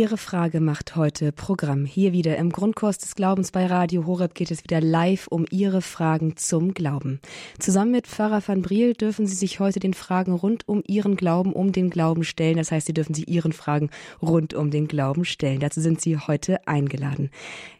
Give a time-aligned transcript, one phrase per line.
[0.00, 1.84] Ihre Frage macht heute Programm.
[1.84, 5.82] Hier wieder im Grundkurs des Glaubens bei Radio Horeb geht es wieder live um Ihre
[5.82, 7.20] Fragen zum Glauben.
[7.58, 11.52] Zusammen mit Pfarrer van Briel dürfen Sie sich heute den Fragen rund um Ihren Glauben,
[11.52, 12.56] um den Glauben stellen.
[12.56, 13.90] Das heißt, Sie dürfen sich Ihren Fragen
[14.22, 15.60] rund um den Glauben stellen.
[15.60, 17.28] Dazu sind Sie heute eingeladen.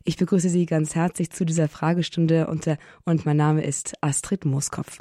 [0.05, 4.45] Ich begrüße Sie ganz herzlich zu dieser Fragestunde und, äh, und mein Name ist Astrid
[4.45, 4.99] Mooskopf.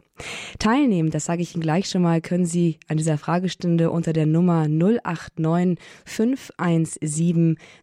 [0.59, 4.25] Teilnehmen, das sage ich Ihnen gleich schon mal, können Sie an dieser Fragestunde unter der
[4.25, 7.08] Nummer 089 517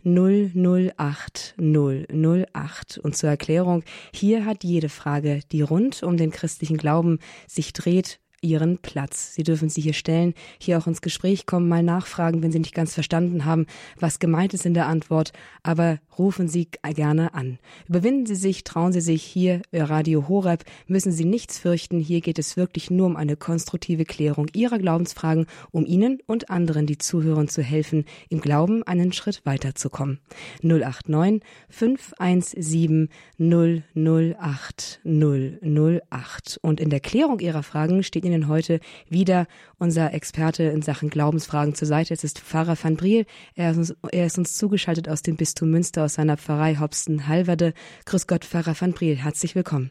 [0.05, 2.99] 008 008.
[3.03, 8.21] Und zur Erklärung, hier hat jede Frage, die rund um den christlichen Glauben sich dreht,
[8.43, 9.35] Ihren Platz.
[9.35, 12.75] Sie dürfen sie hier stellen, hier auch ins Gespräch kommen, mal nachfragen, wenn Sie nicht
[12.75, 13.67] ganz verstanden haben,
[13.99, 15.33] was gemeint ist in der Antwort,
[15.63, 17.59] aber rufen Sie gerne an.
[17.89, 22.39] Überwinden Sie sich, trauen Sie sich hier, Radio Horeb, müssen Sie nichts fürchten, hier geht
[22.39, 27.49] es wirklich nur um eine konstruktive Klärung Ihrer Glaubensfragen, um Ihnen und anderen, die zuhören,
[27.49, 30.21] zu helfen, im Glauben einen Schritt weiterzukommen.
[30.63, 36.59] 089 517 008 008.
[36.63, 39.47] Und in der Klärung Ihrer Fragen steht Ihnen heute wieder
[39.79, 42.13] unser Experte in Sachen Glaubensfragen zur Seite.
[42.13, 43.27] Es ist Pfarrer van Briel.
[43.55, 47.73] Er ist, uns, er ist uns zugeschaltet aus dem Bistum Münster, aus seiner Pfarrei Hobsten-Halverde.
[48.05, 49.17] Grüß Gott, Pfarrer van Briel.
[49.17, 49.91] Herzlich willkommen.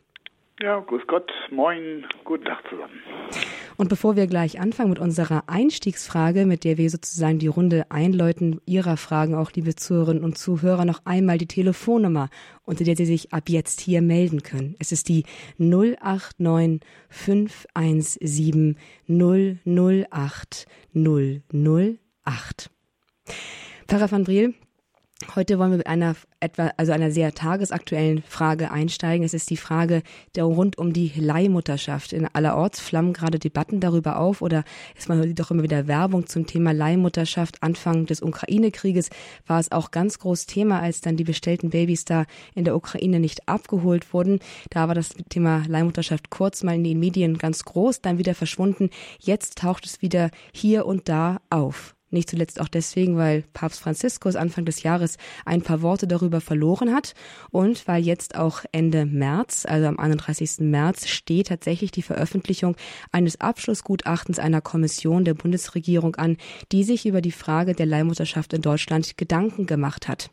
[0.61, 3.01] Ja, grüß Gott, moin, guten Tag zusammen.
[3.75, 8.61] Und bevor wir gleich anfangen mit unserer Einstiegsfrage, mit der wir sozusagen die Runde einläuten,
[8.65, 12.29] Ihrer Fragen auch, liebe Zuhörerinnen und Zuhörer, noch einmal die Telefonnummer,
[12.63, 14.77] unter der Sie sich ab jetzt hier melden können.
[14.79, 15.25] Es ist die
[15.57, 18.77] 089 517
[19.09, 22.69] 008 008.
[23.87, 24.53] Pfarrer van Briel,
[25.33, 29.25] Heute wollen wir mit einer etwa, also einer sehr tagesaktuellen Frage einsteigen.
[29.25, 30.03] Es ist die Frage
[30.35, 32.13] der rund um die Leihmutterschaft.
[32.13, 34.63] In allerorts flammen gerade Debatten darüber auf oder
[34.95, 37.63] ist man doch immer wieder Werbung zum Thema Leihmutterschaft.
[37.63, 39.09] Anfang des Ukraine-Krieges
[39.47, 43.19] war es auch ganz groß Thema, als dann die bestellten Babys da in der Ukraine
[43.19, 44.39] nicht abgeholt wurden.
[44.69, 48.89] Da war das Thema Leihmutterschaft kurz mal in den Medien ganz groß, dann wieder verschwunden.
[49.19, 51.94] Jetzt taucht es wieder hier und da auf.
[52.15, 56.93] Nicht zuletzt auch deswegen, weil Papst Franziskus Anfang des Jahres ein paar Worte darüber verloren
[56.93, 57.13] hat
[57.51, 60.61] und weil jetzt auch Ende März, also am 31.
[60.61, 62.77] März, steht tatsächlich die Veröffentlichung
[63.11, 66.37] eines Abschlussgutachtens einer Kommission der Bundesregierung an,
[66.71, 70.31] die sich über die Frage der Leihmutterschaft in Deutschland Gedanken gemacht hat.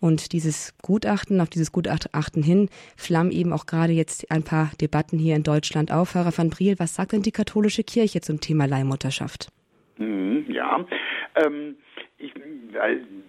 [0.00, 5.16] Und dieses Gutachten, auf dieses Gutachten hin, flammen eben auch gerade jetzt ein paar Debatten
[5.16, 6.16] hier in Deutschland auf.
[6.16, 9.52] Herr van Briel, was sagt denn die katholische Kirche zum Thema Leihmutterschaft?
[10.00, 10.84] Mhm, ja,
[11.36, 11.76] ähm,
[12.18, 12.34] ich,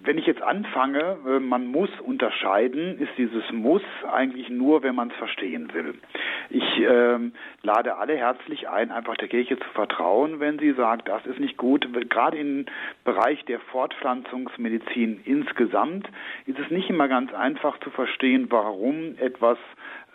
[0.04, 5.10] wenn ich jetzt anfange, äh, man muss unterscheiden, ist dieses Muss eigentlich nur, wenn man
[5.12, 5.96] es verstehen will.
[6.50, 7.32] Ich ähm,
[7.64, 11.58] lade alle herzlich ein, einfach der Kirche zu vertrauen, wenn sie sagt, das ist nicht
[11.58, 11.88] gut.
[12.10, 12.66] Gerade im
[13.06, 16.10] Bereich der Fortpflanzungsmedizin insgesamt
[16.46, 19.58] ist es nicht immer ganz einfach zu verstehen, warum etwas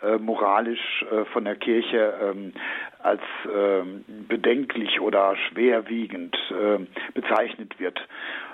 [0.03, 2.53] äh, moralisch äh, von der Kirche ähm,
[2.99, 3.83] als äh,
[4.27, 7.99] bedenklich oder schwerwiegend äh, bezeichnet wird,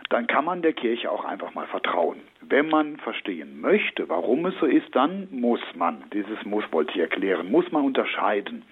[0.09, 2.20] dann kann man der Kirche auch einfach mal vertrauen.
[2.42, 7.00] Wenn man verstehen möchte, warum es so ist, dann muss man, dieses Muss wollte ich
[7.00, 8.64] erklären, muss man unterscheiden.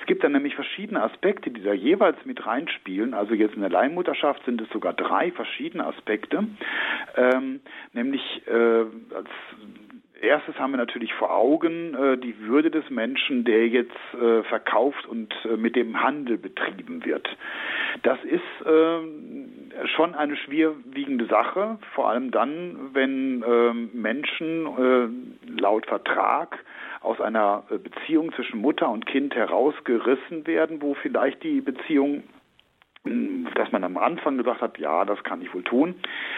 [0.00, 3.14] Es gibt dann nämlich verschiedene Aspekte, die da jeweils mit reinspielen.
[3.14, 6.44] Also jetzt in der Leihmutterschaft sind es sogar drei verschiedene Aspekte,
[7.16, 7.60] ähm,
[7.92, 9.30] nämlich äh, als
[10.20, 15.06] Erstes haben wir natürlich vor Augen äh, die Würde des Menschen, der jetzt äh, verkauft
[15.06, 17.28] und äh, mit dem Handel betrieben wird.
[18.02, 25.86] Das ist äh, schon eine schwerwiegende Sache, vor allem dann, wenn ähm, Menschen äh, laut
[25.86, 26.58] Vertrag
[27.00, 32.24] aus einer äh, Beziehung zwischen Mutter und Kind herausgerissen werden, wo vielleicht die Beziehung
[33.54, 35.94] dass man am Anfang gesagt hat, ja, das kann ich wohl tun,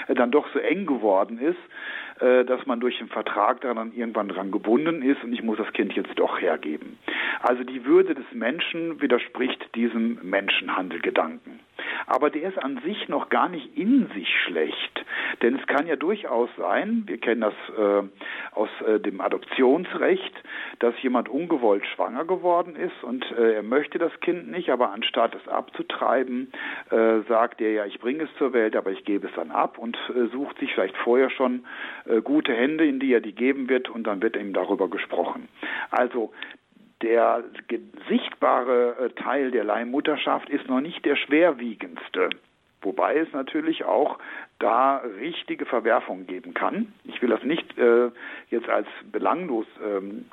[0.07, 4.53] dann doch so eng geworden ist, äh, dass man durch den Vertrag daran irgendwann dran
[4.53, 6.97] gebunden ist und ich muss das Kind jetzt doch hergeben.
[7.41, 11.59] Also die Würde des Menschen widerspricht diesem Menschenhandelgedanken.
[12.07, 15.05] Aber der ist an sich noch gar nicht in sich schlecht.
[15.41, 18.03] Denn es kann ja durchaus sein, wir kennen das äh,
[18.53, 20.35] aus äh, dem Adoptionsrecht,
[20.79, 25.35] dass jemand ungewollt schwanger geworden ist und äh, er möchte das Kind nicht, aber anstatt
[25.35, 26.53] es abzutreiben,
[26.91, 29.79] äh, sagt er ja, ich bringe es zur Welt, aber ich gebe es dann ab
[29.79, 31.65] und äh, sucht sich vielleicht vorher schon
[32.07, 35.49] äh, gute Hände, in die er die geben wird und dann wird ihm darüber gesprochen.
[35.91, 36.33] Also
[37.03, 37.45] der
[38.09, 42.31] sichtbare äh, Teil der Leihmutterschaft ist noch nicht der schwerwiegendste.
[42.81, 44.19] Wobei es natürlich auch
[44.59, 46.93] da richtige Verwerfungen geben kann.
[47.05, 48.11] Ich will das nicht äh,
[48.51, 50.27] jetzt als belanglos ähm,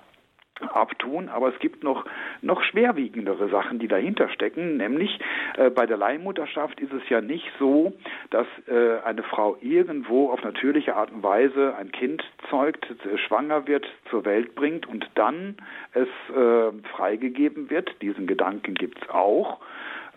[0.62, 2.06] abtun, aber es gibt noch
[2.42, 5.20] noch schwerwiegendere Sachen, die dahinter stecken, nämlich
[5.58, 7.94] äh, bei der Leihmutterschaft ist es ja nicht so,
[8.30, 13.68] dass äh, eine Frau irgendwo auf natürliche Art und Weise ein Kind zeugt, äh, schwanger
[13.68, 15.56] wird, zur Welt bringt und dann
[15.94, 17.90] es äh, freigegeben wird.
[18.02, 19.60] Diesen Gedanken gibt es auch.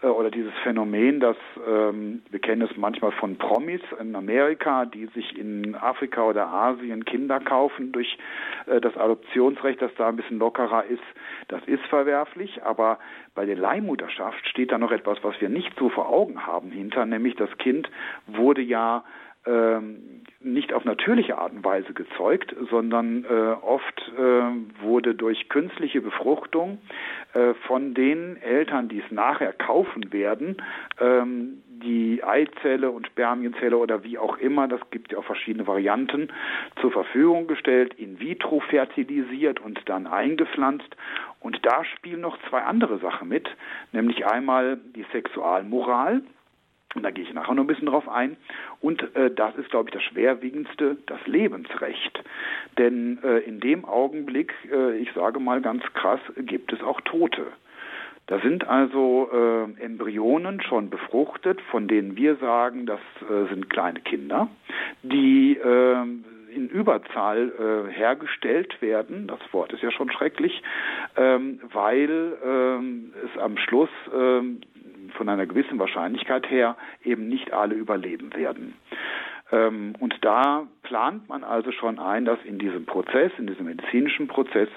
[0.03, 5.07] Äh, oder dieses Phänomen, dass ähm, wir kennen es manchmal von Promis in Amerika, die
[5.07, 8.19] sich in Afrika oder Asien Kinder kaufen durch
[8.67, 11.03] äh, das Adoptionsrecht, das da ein bisschen lockerer ist.
[11.49, 12.99] Das ist verwerflich, aber
[13.35, 17.07] bei der Leihmutterschaft steht da noch etwas, was wir nicht so vor Augen haben hinter,
[17.07, 17.91] nämlich das Kind
[18.27, 19.05] wurde ja
[19.47, 23.29] ähm, nicht auf natürliche Art und Weise gezeugt, sondern äh,
[23.63, 26.79] oft äh, wurde durch künstliche Befruchtung
[27.35, 30.57] äh, von den Eltern, die es nachher kaufen werden,
[31.01, 36.29] ähm, die Eizelle und Spermienzelle oder wie auch immer, das gibt ja auch verschiedene Varianten,
[36.81, 40.97] zur Verfügung gestellt, in vitro fertilisiert und dann eingepflanzt.
[41.41, 43.49] Und da spielen noch zwei andere Sachen mit,
[43.91, 46.23] nämlich einmal die Sexualmoral,
[46.95, 48.37] und da gehe ich nachher noch ein bisschen drauf ein.
[48.81, 52.23] Und äh, das ist, glaube ich, das Schwerwiegendste, das Lebensrecht.
[52.79, 57.47] Denn äh, in dem Augenblick, äh, ich sage mal ganz krass, gibt es auch Tote.
[58.27, 64.01] Da sind also äh, Embryonen schon befruchtet, von denen wir sagen, das äh, sind kleine
[64.01, 64.49] Kinder,
[65.03, 66.07] die äh,
[66.55, 70.63] in Überzahl äh, hergestellt werden, das Wort ist ja schon schrecklich,
[71.17, 74.61] ähm, weil ähm, es am Schluss ähm,
[75.13, 78.75] von einer gewissen Wahrscheinlichkeit her eben nicht alle überleben werden.
[79.51, 84.27] Ähm, und da plant man also schon ein, dass in diesem Prozess, in diesem medizinischen
[84.27, 84.69] Prozess,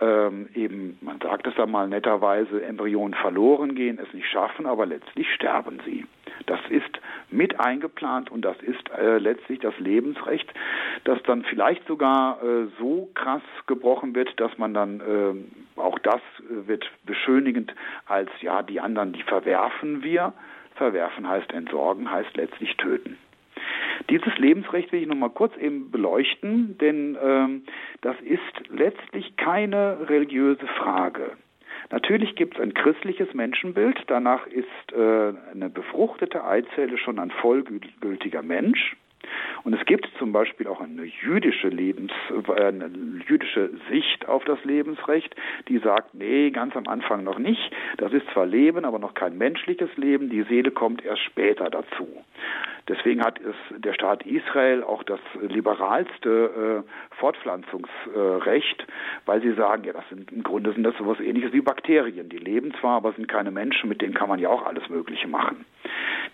[0.00, 5.32] ähm, eben, man sagt es einmal netterweise, Embryonen verloren gehen, es nicht schaffen, aber letztlich
[5.34, 6.06] sterben sie.
[6.46, 7.00] Das ist
[7.30, 10.52] mit eingeplant und das ist äh, letztlich das Lebensrecht,
[11.04, 16.20] das dann vielleicht sogar äh, so krass gebrochen wird, dass man dann äh, auch das
[16.40, 17.74] äh, wird beschönigend
[18.06, 20.32] als ja die anderen, die verwerfen wir.
[20.76, 23.18] Verwerfen heißt entsorgen, heißt letztlich töten.
[24.10, 27.62] Dieses Lebensrecht will ich noch mal kurz eben beleuchten, denn ähm,
[28.00, 31.32] das ist letztlich keine religiöse Frage.
[31.90, 33.98] Natürlich gibt es ein christliches Menschenbild.
[34.08, 38.96] Danach ist äh, eine befruchtete Eizelle schon ein vollgültiger Mensch.
[39.64, 42.90] Und es gibt zum Beispiel auch eine jüdische Lebens, äh, eine
[43.26, 45.34] jüdische Sicht auf das Lebensrecht,
[45.68, 47.72] die sagt, nee, ganz am Anfang noch nicht.
[47.98, 50.30] Das ist zwar Leben, aber noch kein menschliches Leben.
[50.30, 52.08] Die Seele kommt erst später dazu.
[52.88, 58.86] Deswegen hat es der Staat Israel auch das liberalste äh, Fortpflanzungsrecht,
[59.26, 62.30] weil sie sagen, ja, das sind im Grunde sind das sowas ähnliches wie Bakterien.
[62.30, 65.28] Die leben zwar, aber sind keine Menschen, mit denen kann man ja auch alles Mögliche
[65.28, 65.66] machen.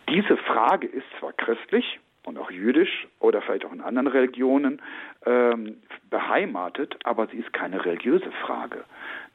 [0.09, 4.81] Diese Frage ist zwar christlich, und auch jüdisch oder vielleicht auch in anderen Religionen
[5.27, 5.77] ähm,
[6.11, 8.85] beheimatet, aber sie ist keine religiöse Frage.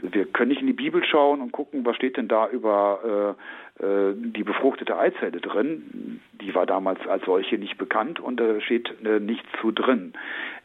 [0.01, 3.36] Wir können nicht in die Bibel schauen und gucken, was steht denn da über
[3.80, 6.21] äh, äh, die befruchtete Eizelle drin.
[6.41, 10.13] Die war damals als solche nicht bekannt und da steht äh, nichts zu drin.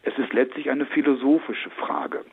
[0.03, 2.25] Es ist letztlich eine philosophische Frage.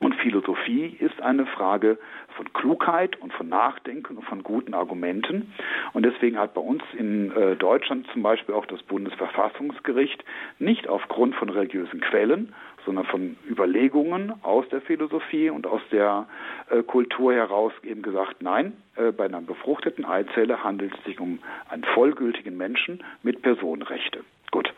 [0.00, 1.98] Und Philosophie ist eine Frage
[2.34, 5.52] von Klugheit und von Nachdenken und von guten Argumenten.
[5.92, 10.24] Und deswegen hat bei uns in äh, Deutschland zum Beispiel auch das Bundesverfassungsgericht
[10.58, 12.54] nicht aufgrund von religiösen Quellen,
[12.86, 16.26] sondern von Überlegungen aus der Philosophie und aus der
[16.70, 21.40] äh, Kultur heraus eben gesagt, nein, äh, bei einer befruchteten Eizelle handelt es sich um
[21.68, 24.24] einen vollgültigen Menschen mit Personenrechte.
[24.50, 24.72] Gut.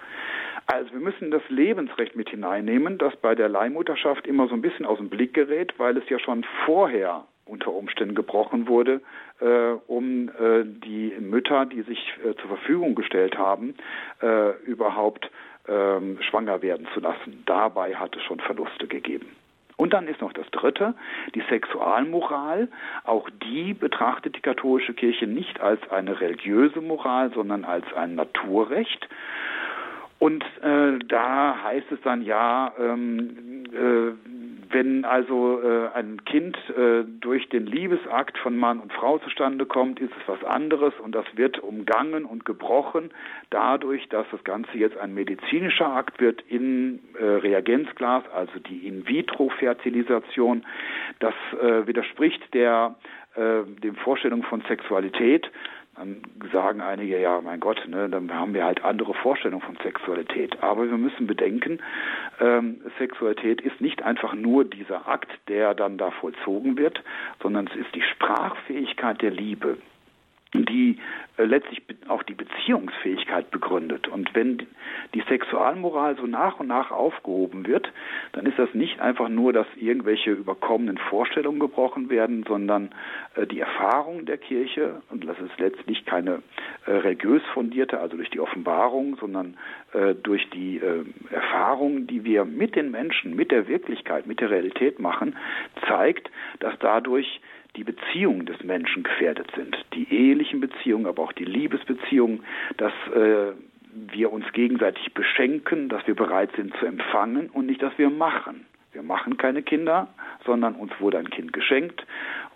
[0.66, 4.86] Also wir müssen das Lebensrecht mit hineinnehmen, das bei der Leihmutterschaft immer so ein bisschen
[4.86, 9.00] aus dem Blick gerät, weil es ja schon vorher unter Umständen gebrochen wurde,
[9.40, 13.74] äh, um äh, die Mütter, die sich äh, zur Verfügung gestellt haben,
[14.22, 15.30] äh, überhaupt
[15.68, 17.42] ähm, schwanger werden zu lassen.
[17.46, 19.26] Dabei hat es schon Verluste gegeben.
[19.76, 20.94] Und dann ist noch das Dritte,
[21.34, 22.68] die Sexualmoral.
[23.04, 29.08] Auch die betrachtet die katholische Kirche nicht als eine religiöse Moral, sondern als ein Naturrecht.
[30.22, 34.12] Und äh, da heißt es dann ja, ähm, äh,
[34.72, 39.98] wenn also äh, ein Kind äh, durch den Liebesakt von Mann und Frau zustande kommt,
[39.98, 43.10] ist es was anderes und das wird umgangen und gebrochen
[43.50, 50.64] dadurch, dass das Ganze jetzt ein medizinischer Akt wird in äh, Reagenzglas, also die In-vitro-Fertilisation.
[51.18, 52.94] Das äh, widerspricht der
[53.34, 55.50] dem Vorstellung von Sexualität
[55.96, 56.22] dann
[56.52, 60.62] sagen einige, ja, mein Gott, ne, dann haben wir halt andere Vorstellungen von Sexualität.
[60.62, 61.80] Aber wir müssen bedenken,
[62.40, 67.02] ähm, Sexualität ist nicht einfach nur dieser Akt, der dann da vollzogen wird,
[67.42, 69.76] sondern es ist die Sprachfähigkeit der Liebe.
[70.54, 70.98] Die
[71.38, 74.08] äh, letztlich auch die Beziehungsfähigkeit begründet.
[74.08, 74.66] Und wenn
[75.14, 77.90] die Sexualmoral so nach und nach aufgehoben wird,
[78.32, 82.90] dann ist das nicht einfach nur, dass irgendwelche überkommenen Vorstellungen gebrochen werden, sondern
[83.34, 86.42] äh, die Erfahrung der Kirche, und das ist letztlich keine
[86.86, 89.56] äh, religiös fundierte, also durch die Offenbarung, sondern
[89.92, 94.50] äh, durch die äh, Erfahrung, die wir mit den Menschen, mit der Wirklichkeit, mit der
[94.50, 95.36] Realität machen,
[95.86, 96.30] zeigt,
[96.60, 97.40] dass dadurch
[97.76, 99.76] die Beziehungen des Menschen gefährdet sind.
[99.94, 102.44] Die ehelichen Beziehungen, aber auch die Liebesbeziehungen,
[102.76, 103.52] dass äh,
[103.92, 108.66] wir uns gegenseitig beschenken, dass wir bereit sind zu empfangen und nicht, dass wir machen.
[108.92, 110.08] Wir machen keine Kinder,
[110.44, 112.04] sondern uns wurde ein Kind geschenkt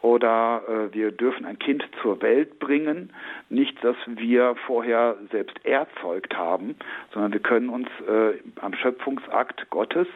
[0.03, 3.11] oder äh, wir dürfen ein Kind zur Welt bringen,
[3.49, 6.77] nicht, dass wir vorher selbst erzeugt haben,
[7.13, 10.07] sondern wir können uns äh, am Schöpfungsakt Gottes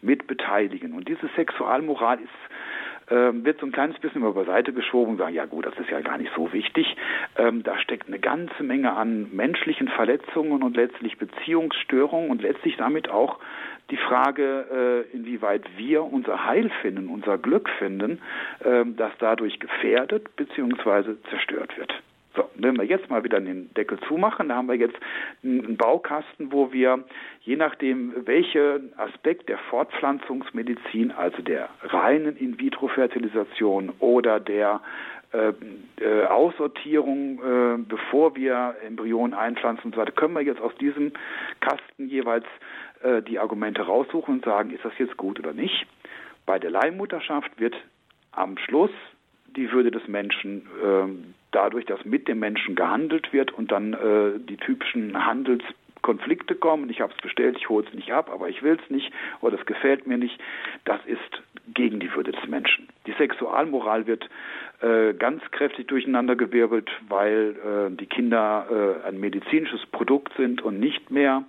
[0.00, 0.94] mit beteiligen.
[0.94, 2.30] Und diese Sexualmoral ist
[3.08, 6.00] wird so ein kleines bisschen über beiseite geschoben und sagen, ja gut, das ist ja
[6.00, 6.96] gar nicht so wichtig.
[7.36, 13.08] Ähm, da steckt eine ganze Menge an menschlichen Verletzungen und letztlich Beziehungsstörungen und letztlich damit
[13.08, 13.38] auch
[13.90, 18.20] die Frage, äh, inwieweit wir unser Heil finden, unser Glück finden,
[18.60, 21.14] äh, das dadurch gefährdet bzw.
[21.30, 21.94] zerstört wird.
[22.36, 24.96] So, wenn wir jetzt mal wieder den Deckel zumachen, da haben wir jetzt
[25.42, 27.02] einen Baukasten, wo wir,
[27.40, 34.82] je nachdem, welchen Aspekt der Fortpflanzungsmedizin, also der reinen In-vitro-Fertilisation oder der
[35.32, 35.52] äh,
[35.98, 41.12] äh, Aussortierung, äh, bevor wir Embryonen einpflanzen und so weiter, können wir jetzt aus diesem
[41.60, 42.44] Kasten jeweils
[43.02, 45.86] äh, die Argumente raussuchen und sagen, ist das jetzt gut oder nicht.
[46.44, 47.74] Bei der Leihmutterschaft wird
[48.32, 48.90] am Schluss
[49.56, 54.38] die Würde des Menschen äh, dadurch, dass mit dem Menschen gehandelt wird und dann äh,
[54.38, 56.90] die typischen Handelskonflikte kommen.
[56.90, 59.10] Ich habe es bestellt, ich hole es nicht ab, aber ich will es nicht
[59.40, 60.38] oder es gefällt mir nicht.
[60.84, 62.88] Das ist gegen die Würde des Menschen.
[63.06, 64.28] Die Sexualmoral wird
[64.82, 71.10] äh, ganz kräftig durcheinandergewirbelt, weil äh, die Kinder äh, ein medizinisches Produkt sind und nicht
[71.10, 71.44] mehr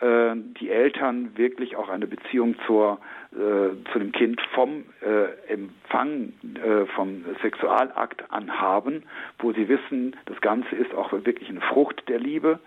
[0.00, 2.98] äh, die Eltern wirklich auch eine Beziehung zur,
[3.36, 9.02] äh, zu dem Kind vom äh, Empfang äh, vom Sexualakt an haben,
[9.38, 12.60] wo sie wissen, das Ganze ist auch wirklich eine Frucht der Liebe.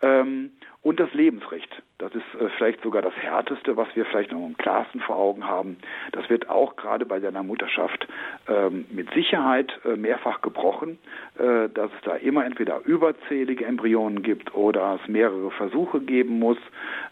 [0.00, 0.50] Ähm,
[0.82, 1.70] und das Lebensrecht.
[1.98, 5.46] Das ist äh, vielleicht sogar das Härteste, was wir vielleicht noch im klarsten vor Augen
[5.46, 5.76] haben.
[6.10, 8.08] Das wird auch gerade bei seiner Mutterschaft
[8.48, 10.98] ähm, mit Sicherheit äh, mehrfach gebrochen,
[11.38, 16.58] äh, dass es da immer entweder überzählige Embryonen gibt oder es mehrere Versuche geben muss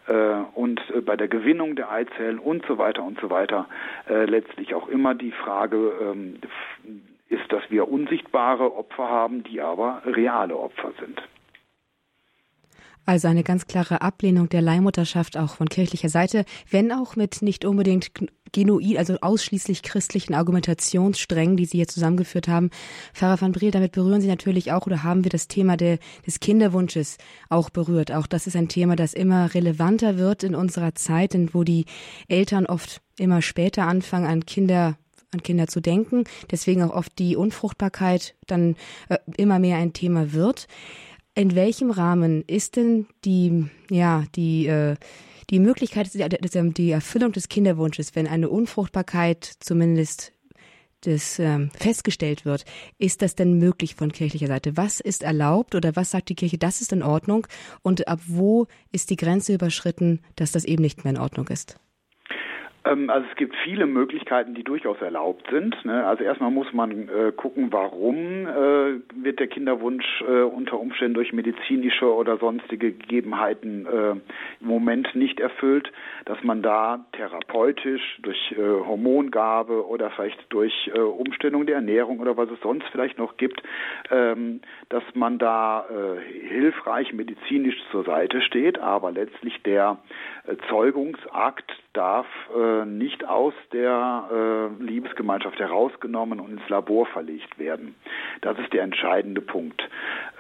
[0.09, 3.69] äh, und äh, bei der Gewinnung der Eizellen und so weiter und so weiter
[4.09, 6.41] äh, letztlich auch immer die Frage ähm,
[7.29, 11.23] ist, dass wir unsichtbare Opfer haben, die aber reale Opfer sind.
[13.11, 17.65] Also eine ganz klare Ablehnung der Leihmutterschaft auch von kirchlicher Seite, wenn auch mit nicht
[17.65, 18.13] unbedingt
[18.53, 22.71] genuin, also ausschließlich christlichen Argumentationssträngen, die Sie hier zusammengeführt haben.
[23.13, 26.39] Pfarrer van Briel, damit berühren Sie natürlich auch oder haben wir das Thema der, des
[26.39, 28.13] Kinderwunsches auch berührt.
[28.13, 31.87] Auch das ist ein Thema, das immer relevanter wird in unserer Zeit, und wo die
[32.29, 34.97] Eltern oft immer später anfangen, an Kinder
[35.33, 38.75] an Kinder zu denken, deswegen auch oft die Unfruchtbarkeit dann
[39.09, 40.67] äh, immer mehr ein Thema wird.
[41.35, 44.97] In welchem Rahmen ist denn die, ja, die, äh,
[45.49, 50.33] die Möglichkeit, die Erfüllung des Kinderwunsches, wenn eine Unfruchtbarkeit zumindest
[51.03, 52.65] das ähm, festgestellt wird,
[52.99, 54.77] ist das denn möglich von kirchlicher Seite?
[54.77, 57.47] Was ist erlaubt oder was sagt die Kirche, das ist in Ordnung?
[57.83, 61.79] Und ab wo ist die Grenze überschritten, dass das eben nicht mehr in Ordnung ist?
[62.85, 65.85] Ähm, also es gibt viele Möglichkeiten, die durchaus erlaubt sind.
[65.85, 66.07] Ne?
[66.07, 71.33] Also erstmal muss man äh, gucken, warum äh, wird der Kinderwunsch äh, unter Umständen durch
[71.33, 73.87] medizinische oder sonstige Gegebenheiten
[74.61, 75.91] im Moment nicht erfüllt,
[76.25, 82.61] dass man da therapeutisch durch Hormongabe oder vielleicht durch Umstellung der Ernährung oder was es
[82.61, 83.63] sonst vielleicht noch gibt,
[84.11, 85.87] ähm, dass man da
[86.49, 89.99] hilfreich medizinisch zur Seite steht, aber letztlich der
[90.69, 97.95] Zeugungsakt darf äh, nicht aus der äh, Liebesgemeinschaft herausgenommen und ins Labor verlegt werden.
[98.43, 99.83] Das ist der entscheidende Punkt.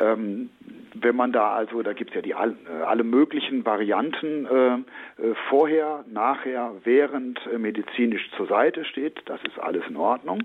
[0.00, 0.50] Ähm,
[0.94, 5.34] wenn man da also, da gibt es ja die äh, alle möglichen Varianten äh, äh,
[5.48, 10.42] vorher, nachher, während äh, medizinisch zur Seite steht, das ist alles in Ordnung.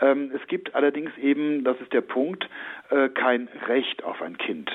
[0.00, 2.48] Ähm, es gibt allerdings eben, das ist der Punkt,
[3.14, 4.70] kein Recht auf ein Kind.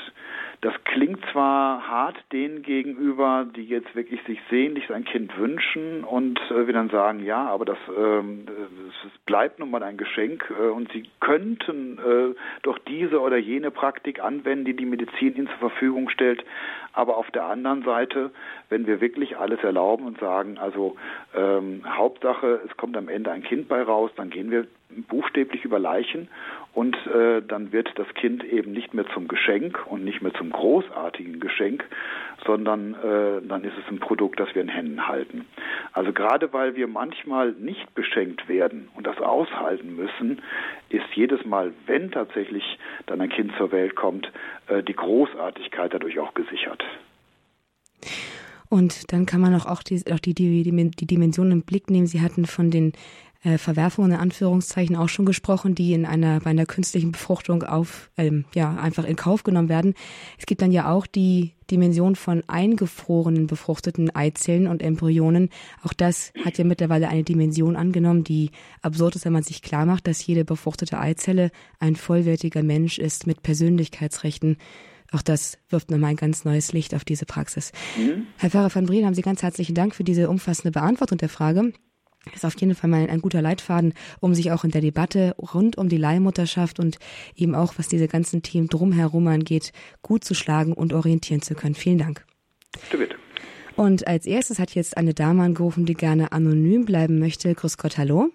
[0.61, 6.39] Das klingt zwar hart denen gegenüber, die jetzt wirklich sich sehnlich sein Kind wünschen und
[6.49, 10.69] äh, wir dann sagen, ja, aber das, ähm, das bleibt nun mal ein Geschenk äh,
[10.69, 15.69] und sie könnten äh, doch diese oder jene Praktik anwenden, die die Medizin ihnen zur
[15.69, 16.43] Verfügung stellt.
[16.91, 18.31] Aber auf der anderen Seite,
[18.69, 20.95] wenn wir wirklich alles erlauben und sagen, also
[21.35, 24.65] ähm, Hauptsache, es kommt am Ende ein Kind bei raus, dann gehen wir
[25.07, 26.29] buchstäblich über Leichen
[26.77, 30.51] und äh, dann wird das Kind eben nicht mehr zum Geschenk und nicht mehr zum
[30.51, 31.84] großartigen Geschenk,
[32.46, 35.46] sondern äh, dann ist es ein Produkt, das wir in Händen halten.
[35.93, 40.43] Also gerade weil wir manchmal nicht beschenkt werden und das aushalten müssen,
[40.89, 44.31] ist jedes Mal, wenn tatsächlich dann ein Kind zur Welt kommt,
[44.67, 46.84] äh, die Großartigkeit dadurch auch gesichert.
[48.69, 52.05] Und dann kann man auch, auch, die, auch die, die, die Dimension im Blick nehmen.
[52.05, 52.93] Sie hatten von den
[53.48, 58.10] äh, Verwerfungen in Anführungszeichen auch schon gesprochen, die in einer bei einer künstlichen Befruchtung auf
[58.18, 59.94] ähm, ja einfach in Kauf genommen werden.
[60.38, 65.50] Es gibt dann ja auch die Dimension von eingefrorenen befruchteten Eizellen und Embryonen.
[65.82, 68.51] Auch das hat ja mittlerweile eine Dimension angenommen, die
[68.82, 73.27] absurd ist, wenn man sich klar macht, dass jede befruchtete Eizelle ein vollwertiger Mensch ist
[73.27, 74.58] mit Persönlichkeitsrechten.
[75.13, 77.72] Auch das wirft nochmal ein ganz neues Licht auf diese Praxis.
[77.98, 78.27] Mhm.
[78.38, 81.72] Herr Pfarrer van Briel, haben Sie ganz herzlichen Dank für diese umfassende Beantwortung der Frage
[82.34, 85.77] ist auf jeden Fall mal ein guter Leitfaden, um sich auch in der Debatte rund
[85.77, 86.98] um die Leihmutterschaft und
[87.36, 91.75] eben auch, was diese ganzen Themen drumherum angeht, gut zu schlagen und orientieren zu können.
[91.75, 92.25] Vielen Dank.
[92.89, 93.15] Bitte, bitte.
[93.75, 97.53] Und als erstes hat jetzt eine Dame angerufen, die gerne anonym bleiben möchte.
[97.53, 98.29] Grüß Gott, hallo.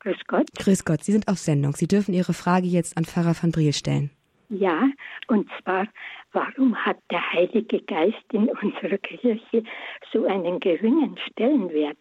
[0.00, 0.46] Grüß Gott.
[0.56, 1.74] Grüß Gott, Sie sind auf Sendung.
[1.74, 4.10] Sie dürfen Ihre Frage jetzt an Pfarrer van Briel stellen.
[4.50, 4.88] Ja,
[5.26, 5.86] und zwar,
[6.32, 9.62] warum hat der Heilige Geist in unserer Kirche
[10.10, 11.98] so einen geringen Stellenwert?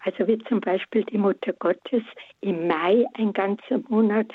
[0.00, 2.02] Also wie zum Beispiel die Mutter Gottes
[2.40, 4.32] im Mai ein ganzer Monat,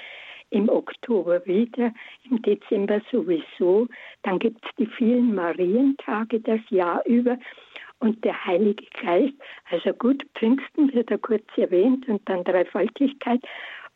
[0.51, 1.91] im Oktober wieder,
[2.29, 3.87] im Dezember sowieso.
[4.21, 7.37] Dann gibt es die vielen Marientage das Jahr über
[7.99, 9.33] und der Heilige Geist.
[9.71, 13.41] Also gut, Pfingsten wird er kurz erwähnt und dann Dreifaltigkeit.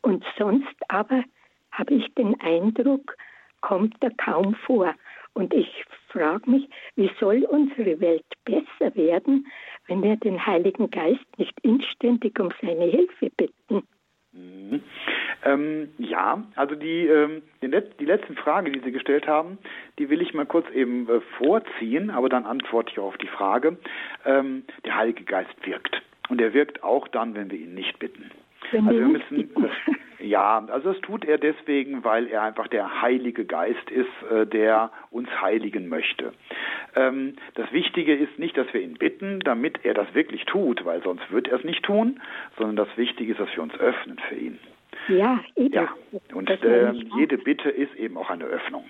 [0.01, 1.23] Und sonst aber
[1.71, 3.15] habe ich den Eindruck,
[3.61, 4.93] kommt er kaum vor.
[5.33, 9.47] Und ich frage mich, wie soll unsere Welt besser werden,
[9.87, 13.83] wenn wir den Heiligen Geist nicht inständig um seine Hilfe bitten?
[14.31, 14.81] Mhm.
[15.43, 19.57] Ähm, ja, also die, ähm, die, die, letzten Frage, die Sie gestellt haben,
[19.97, 23.77] die will ich mal kurz eben äh, vorziehen, aber dann antworte ich auf die Frage.
[24.25, 26.01] Ähm, der Heilige Geist wirkt.
[26.29, 28.29] Und er wirkt auch dann, wenn wir ihn nicht bitten.
[28.71, 29.49] Wenn also wir müssen,
[30.19, 34.91] ja, also das tut er deswegen, weil er einfach der Heilige Geist ist, äh, der
[35.11, 36.33] uns heiligen möchte.
[36.95, 41.01] Ähm, das Wichtige ist nicht, dass wir ihn bitten, damit er das wirklich tut, weil
[41.03, 42.19] sonst wird er es nicht tun,
[42.57, 44.59] sondern das Wichtige ist, dass wir uns öffnen für ihn.
[45.07, 45.73] Ja, eben.
[45.73, 45.89] Ja,
[46.33, 48.85] und äh, jede Bitte ist eben auch eine Öffnung.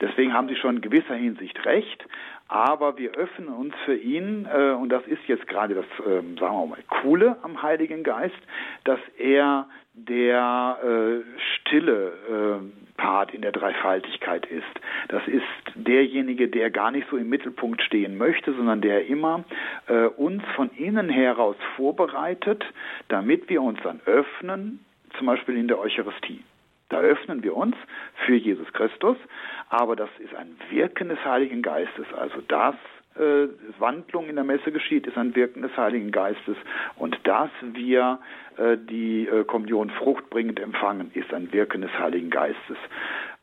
[0.00, 2.04] Deswegen haben Sie schon in gewisser Hinsicht recht,
[2.52, 6.38] aber wir öffnen uns für ihn äh, und das ist jetzt gerade das, äh, sagen
[6.38, 8.36] wir mal, Coole am Heiligen Geist,
[8.84, 14.64] dass er der äh, stille äh, Part in der Dreifaltigkeit ist.
[15.08, 15.42] Das ist
[15.74, 19.44] derjenige, der gar nicht so im Mittelpunkt stehen möchte, sondern der immer
[19.86, 22.64] äh, uns von innen heraus vorbereitet,
[23.08, 24.84] damit wir uns dann öffnen,
[25.16, 26.42] zum Beispiel in der Eucharistie.
[26.92, 27.74] Da öffnen wir uns
[28.26, 29.16] für Jesus Christus,
[29.70, 32.04] aber das ist ein Wirken des Heiligen Geistes.
[32.14, 32.74] Also das
[33.16, 36.56] äh, Wandlung in der Messe geschieht, ist ein Wirken des Heiligen Geistes.
[36.96, 38.18] Und dass wir
[38.58, 42.76] äh, die äh, Kommunion fruchtbringend empfangen, ist ein Wirken des Heiligen Geistes.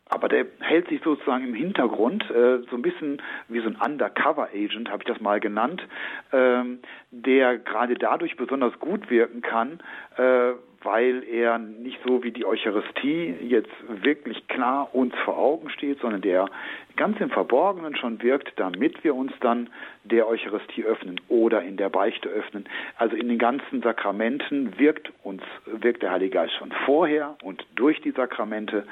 [0.09, 4.89] Aber der hält sich sozusagen im Hintergrund, äh, so ein bisschen wie so ein Undercover-Agent,
[4.89, 5.85] habe ich das mal genannt,
[6.33, 6.79] ähm,
[7.11, 9.79] der gerade dadurch besonders gut wirken kann,
[10.17, 15.99] äh, weil er nicht so wie die Eucharistie jetzt wirklich klar uns vor Augen steht,
[15.99, 16.47] sondern der
[16.95, 19.69] ganz im Verborgenen schon wirkt, damit wir uns dann
[20.03, 22.67] der Eucharistie öffnen oder in der Beichte öffnen.
[22.97, 28.01] Also in den ganzen Sakramenten wirkt uns, wirkt der Heilige Geist schon vorher und durch
[28.01, 28.85] die Sakramente.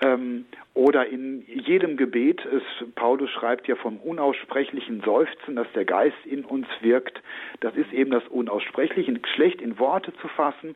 [0.00, 2.62] Ähm, oder in jedem Gebet, es,
[2.94, 7.20] Paulus schreibt ja vom unaussprechlichen Seufzen, dass der Geist in uns wirkt.
[7.60, 10.74] Das ist eben das Unaussprechliche, schlecht in Worte zu fassen.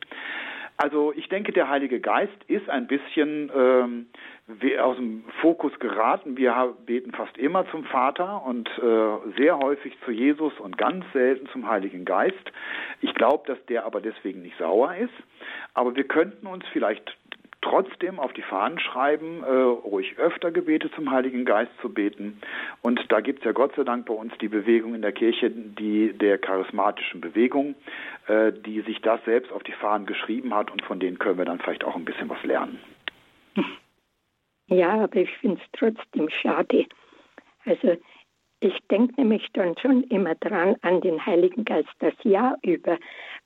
[0.77, 4.07] Also ich denke, der Heilige Geist ist ein bisschen ähm,
[4.79, 6.35] aus dem Fokus geraten.
[6.35, 11.47] Wir beten fast immer zum Vater und äh, sehr häufig zu Jesus und ganz selten
[11.47, 12.51] zum Heiligen Geist.
[13.01, 15.13] Ich glaube, dass der aber deswegen nicht sauer ist.
[15.73, 17.15] Aber wir könnten uns vielleicht
[17.65, 22.39] trotzdem auf die Fahnen schreiben, äh, ruhig öfter Gebete zum Heiligen Geist zu beten.
[22.83, 25.49] Und da gibt es ja Gott sei Dank bei uns die Bewegung in der Kirche,
[25.49, 27.73] die der charismatischen Bewegung,
[28.27, 31.45] äh, die sich das selbst auf die Fahnen geschrieben hat und von denen können wir
[31.45, 32.79] dann vielleicht auch ein bisschen was lernen.
[34.67, 36.85] Ja, aber ich finde es trotzdem schade.
[37.65, 37.97] Also
[38.59, 42.97] ich denke nämlich dann schon immer dran an den Heiligen Geist das Jahr über,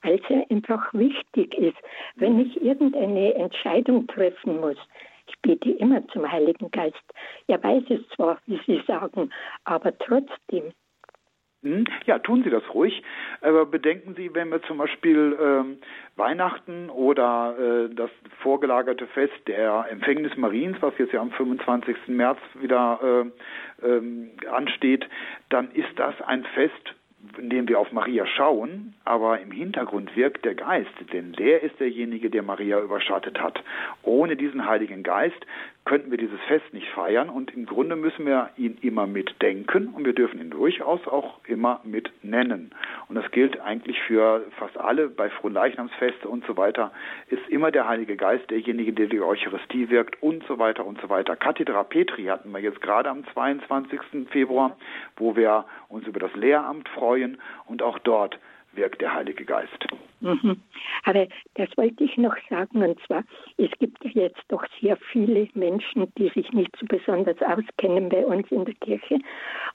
[0.02, 1.76] weil es ja einfach wichtig ist.
[2.16, 4.78] Wenn ich irgendeine Entscheidung treffen muss,
[5.26, 7.02] ich bete immer zum Heiligen Geist.
[7.46, 9.30] Er weiß es zwar, wie Sie sagen,
[9.64, 10.72] aber trotzdem.
[11.62, 11.84] Hm?
[12.06, 13.02] Ja, tun Sie das ruhig.
[13.42, 15.78] Aber bedenken Sie, wenn wir zum Beispiel ähm,
[16.16, 21.96] Weihnachten oder äh, das vorgelagerte Fest der Empfängnis Mariens, was jetzt ja am 25.
[22.08, 23.30] März wieder
[23.82, 25.06] äh, ähm, ansteht,
[25.50, 26.94] dann ist das ein Fest,
[27.36, 32.30] indem wir auf Maria schauen, aber im Hintergrund wirkt der Geist, denn der ist derjenige,
[32.30, 33.62] der Maria überschattet hat.
[34.02, 35.46] Ohne diesen Heiligen Geist
[35.84, 40.04] könnten wir dieses Fest nicht feiern und im Grunde müssen wir ihn immer mitdenken und
[40.04, 42.70] wir dürfen ihn durchaus auch immer mit nennen.
[43.08, 46.92] Und das gilt eigentlich für fast alle, bei Fronleichnamsfeste und so weiter,
[47.28, 51.08] ist immer der Heilige Geist derjenige, der die Eucharistie wirkt und so weiter und so
[51.08, 51.34] weiter.
[51.34, 54.28] Kathedra Petri hatten wir jetzt gerade am 22.
[54.30, 54.76] Februar,
[55.16, 58.38] wo wir uns über das Lehramt freuen und auch dort
[58.72, 59.86] wirkt der Heilige Geist.
[60.20, 60.60] Mhm.
[61.04, 63.24] Aber das wollte ich noch sagen, und zwar,
[63.56, 68.24] es gibt ja jetzt doch sehr viele Menschen, die sich nicht so besonders auskennen bei
[68.24, 69.18] uns in der Kirche.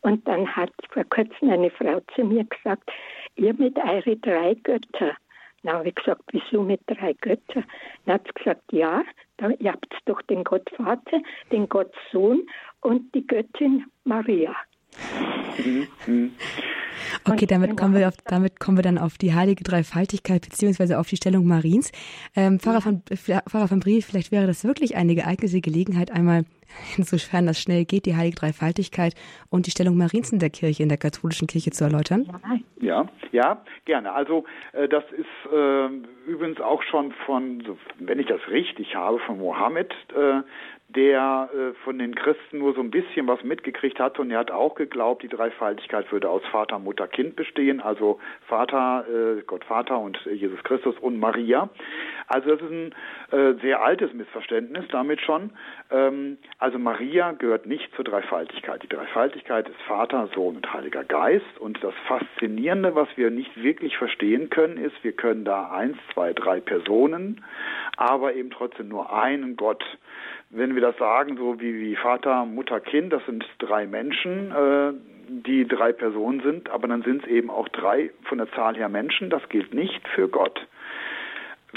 [0.02, 2.90] Und dann hat vor kurzem eine Frau zu mir gesagt,
[3.36, 5.16] ihr mit eure drei Götter.
[5.64, 7.66] Dann habe ich gesagt, wieso mit drei Göttern?
[8.06, 9.04] Dann hat sie gesagt, ja,
[9.38, 11.20] da, ihr habt doch den Gott Vater,
[11.52, 12.48] den Gott Sohn
[12.82, 14.56] und die Göttin Maria.
[16.06, 16.36] Mhm.
[17.28, 21.08] Okay, damit kommen wir auf, damit kommen wir dann auf die heilige Dreifaltigkeit beziehungsweise auf
[21.08, 21.92] die Stellung Mariens.
[22.36, 26.46] Ähm, Pfarrer, von, Pfarrer von Briel, vielleicht wäre das wirklich eine geeignete Gelegenheit, einmal,
[26.98, 29.14] insofern das schnell geht, die heilige Dreifaltigkeit
[29.50, 32.28] und die Stellung Mariens in der Kirche, in der katholischen Kirche zu erläutern.
[32.82, 34.14] Ja, ja, gerne.
[34.14, 35.88] Also äh, das ist äh,
[36.28, 37.64] übrigens auch schon von,
[38.00, 40.42] wenn ich das richtig habe, von Mohammed äh,
[40.96, 44.52] der äh, von den Christen nur so ein bisschen was mitgekriegt hat und er hat
[44.52, 50.00] auch geglaubt, die Dreifaltigkeit würde aus Vater, Mutter, Kind bestehen, also Vater, äh, Gott Vater
[50.00, 51.70] und Jesus Christus und Maria.
[52.28, 52.96] Also das ist ein
[53.32, 55.52] äh, sehr altes Missverständnis damit schon.
[55.92, 58.82] Ähm, also Maria gehört nicht zur Dreifaltigkeit.
[58.82, 63.98] Die Dreifaltigkeit ist Vater, Sohn und Heiliger Geist und das Faszinierende, was wir nicht wirklich
[63.98, 67.44] verstehen können, ist, wir können da eins, zwei, drei Personen,
[67.98, 69.84] aber eben trotzdem nur einen Gott
[70.56, 74.94] wenn wir das sagen, so wie, wie Vater, Mutter, Kind, das sind drei Menschen, äh,
[75.28, 78.90] die drei Personen sind, aber dann sind es eben auch drei von der Zahl her
[78.90, 79.30] Menschen.
[79.30, 80.66] Das gilt nicht für Gott.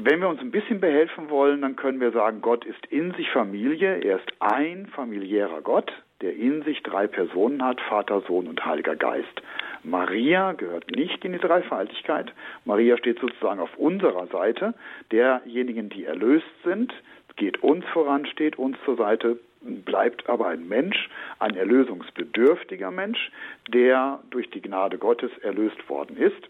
[0.01, 3.31] Wenn wir uns ein bisschen behelfen wollen, dann können wir sagen, Gott ist in sich
[3.31, 8.65] Familie, er ist ein familiärer Gott, der in sich drei Personen hat, Vater, Sohn und
[8.65, 9.43] Heiliger Geist.
[9.83, 12.33] Maria gehört nicht in die Dreifaltigkeit.
[12.65, 14.75] Maria steht sozusagen auf unserer Seite,
[15.11, 16.93] derjenigen, die erlöst sind,
[17.39, 23.31] geht uns voran, steht uns zur Seite, bleibt aber ein Mensch, ein erlösungsbedürftiger Mensch,
[23.69, 26.49] der durch die Gnade Gottes erlöst worden ist.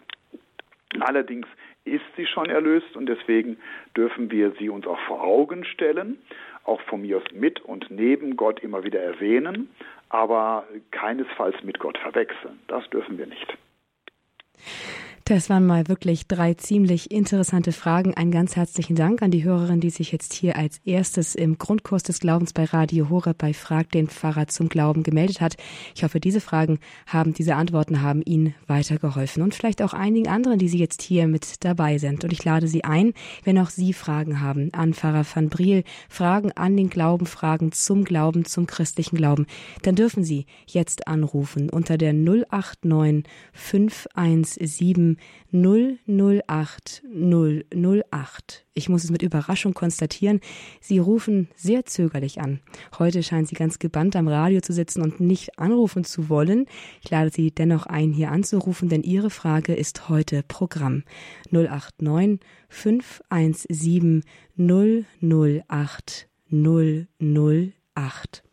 [1.00, 1.46] Allerdings
[1.84, 3.58] ist sie schon erlöst und deswegen
[3.96, 6.18] dürfen wir sie uns auch vor Augen stellen,
[6.64, 9.70] auch von mir aus mit und neben Gott immer wieder erwähnen,
[10.10, 12.58] aber keinesfalls mit Gott verwechseln.
[12.66, 13.56] Das dürfen wir nicht.
[15.28, 18.14] Das waren mal wirklich drei ziemlich interessante Fragen.
[18.14, 22.02] Einen ganz herzlichen Dank an die Hörerin, die sich jetzt hier als erstes im Grundkurs
[22.02, 25.58] des Glaubens bei Radio Horeb bei Frag den Pfarrer zum Glauben gemeldet hat.
[25.94, 30.58] Ich hoffe, diese Fragen haben, diese Antworten haben Ihnen weitergeholfen und vielleicht auch einigen anderen,
[30.58, 32.24] die Sie jetzt hier mit dabei sind.
[32.24, 33.12] Und ich lade Sie ein,
[33.44, 38.04] wenn auch Sie Fragen haben an Pfarrer van Briel, Fragen an den Glauben, Fragen zum
[38.04, 39.44] Glauben, zum christlichen Glauben,
[39.82, 45.17] dann dürfen Sie jetzt anrufen unter der 089 517
[45.52, 48.64] 008 008.
[48.74, 50.40] Ich muss es mit Überraschung konstatieren,
[50.80, 52.60] Sie rufen sehr zögerlich an.
[52.98, 56.66] Heute scheinen Sie ganz gebannt am Radio zu sitzen und nicht anrufen zu wollen.
[57.02, 61.04] Ich lade Sie dennoch ein, hier anzurufen, denn Ihre Frage ist heute Programm.
[61.50, 64.24] 089 517
[64.56, 68.47] 008 008.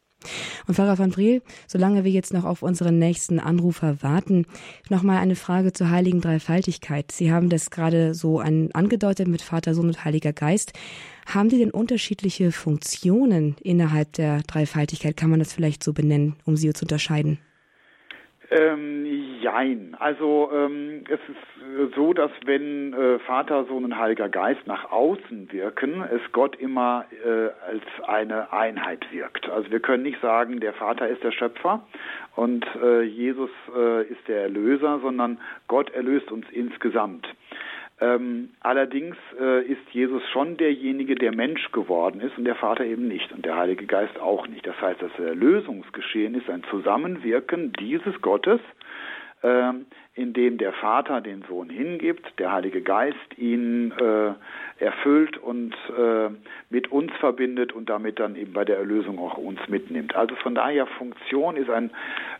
[0.68, 4.46] Und Pfarrer van Briel, solange wir jetzt noch auf unseren nächsten Anrufer warten,
[4.90, 7.12] nochmal eine Frage zur heiligen Dreifaltigkeit.
[7.12, 10.74] Sie haben das gerade so an, angedeutet mit Vater, Sohn und Heiliger Geist.
[11.26, 15.18] Haben die denn unterschiedliche Funktionen innerhalb der Dreifaltigkeit?
[15.18, 17.40] Kann man das vielleicht so benennen, um sie zu unterscheiden?
[18.52, 19.06] Ähm,
[19.42, 19.96] jein.
[20.00, 25.52] Also ähm, es ist so, dass wenn äh, Vater, Sohn und Heiliger Geist nach außen
[25.52, 29.50] wirken, es Gott immer äh, als eine Einheit wirkt.
[29.50, 31.86] Also wir können nicht sagen, der Vater ist der Schöpfer
[32.36, 37.28] und äh, Jesus äh, ist der Erlöser, sondern Gott erlöst uns insgesamt.
[38.02, 43.08] Ähm, allerdings äh, ist Jesus schon derjenige, der Mensch geworden ist und der Vater eben
[43.08, 44.68] nicht und der Heilige Geist auch nicht.
[44.68, 48.60] Das heißt, das Erlösungsgeschehen ist ein Zusammenwirken dieses Gottes
[49.46, 54.34] ähm, in dem der Vater den Sohn hingibt, der Heilige Geist ihn äh,
[54.84, 56.30] erfüllt und äh,
[56.70, 60.16] mit uns verbindet und damit dann eben bei der Erlösung auch uns mitnimmt.
[60.16, 61.92] Also von daher Funktion ist ein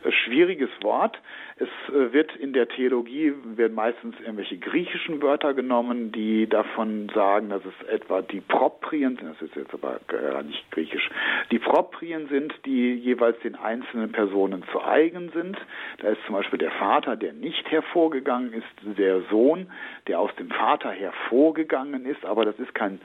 [0.04, 1.20] äh, schwieriges Wort.
[1.58, 7.48] Es äh, wird in der Theologie werden meistens irgendwelche griechischen Wörter genommen, die davon sagen,
[7.48, 11.10] dass es etwa die Proprien sind, das ist jetzt aber gar nicht griechisch,
[11.52, 15.58] die Proprien sind, die jeweils den einzelnen Personen zu eigen sind.
[16.00, 19.72] Da ist zum Beispiel der Vater, der nicht hervorgegangen ist, der Sohn,
[20.08, 23.00] der aus dem Vater hervorgegangen ist, aber das ist kein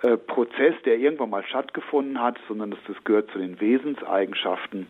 [0.00, 4.86] äh, Prozess, der irgendwann mal stattgefunden hat, sondern das, das gehört zu den Wesenseigenschaften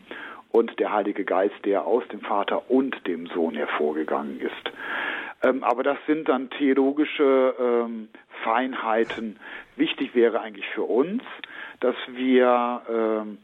[0.53, 4.73] und der Heilige Geist, der aus dem Vater und dem Sohn hervorgegangen ist.
[5.43, 8.09] Ähm, aber das sind dann theologische ähm,
[8.45, 9.39] Feinheiten.
[9.77, 11.23] Wichtig wäre eigentlich für uns,
[11.81, 13.39] dass wir ähm,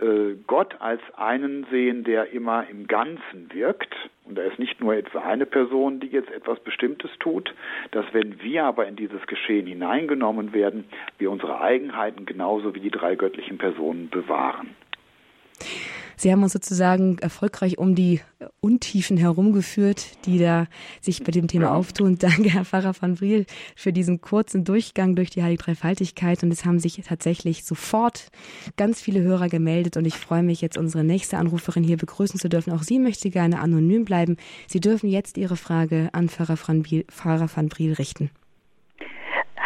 [0.00, 3.94] äh, Gott als einen sehen, der immer im Ganzen wirkt.
[4.24, 7.54] Und er ist nicht nur etwa eine Person, die jetzt etwas Bestimmtes tut,
[7.92, 10.84] dass wenn wir aber in dieses Geschehen hineingenommen werden,
[11.16, 14.76] wir unsere Eigenheiten genauso wie die drei göttlichen Personen bewahren.
[16.18, 18.20] Sie haben uns sozusagen erfolgreich um die
[18.60, 20.66] Untiefen herumgeführt, die da
[21.00, 21.74] sich bei dem Thema ja.
[21.74, 22.18] auftun.
[22.18, 26.42] Danke, Herr Pfarrer van Briel, für diesen kurzen Durchgang durch die Heilige Dreifaltigkeit.
[26.42, 28.30] Und es haben sich tatsächlich sofort
[28.76, 29.96] ganz viele Hörer gemeldet.
[29.96, 32.72] Und ich freue mich jetzt, unsere nächste Anruferin hier begrüßen zu dürfen.
[32.72, 34.36] Auch sie möchte gerne anonym bleiben.
[34.66, 38.30] Sie dürfen jetzt Ihre Frage an Pfarrer van Briel, Pfarrer van Briel richten.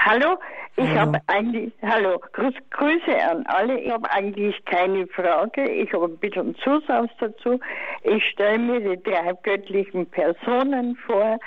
[0.04, 0.36] Hallo,
[0.74, 3.78] ich habe eigentlich, hallo, Grüß, Grüße an alle.
[3.78, 5.62] Ich habe eigentlich keine Frage.
[5.70, 7.60] Ich habe ein bisschen Zusatz dazu.
[8.02, 11.38] Ich stelle mir die drei göttlichen Personen vor.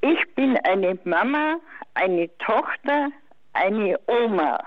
[0.00, 1.56] Ich bin eine Mama,
[1.92, 3.08] eine Tochter,
[3.52, 4.58] eine Oma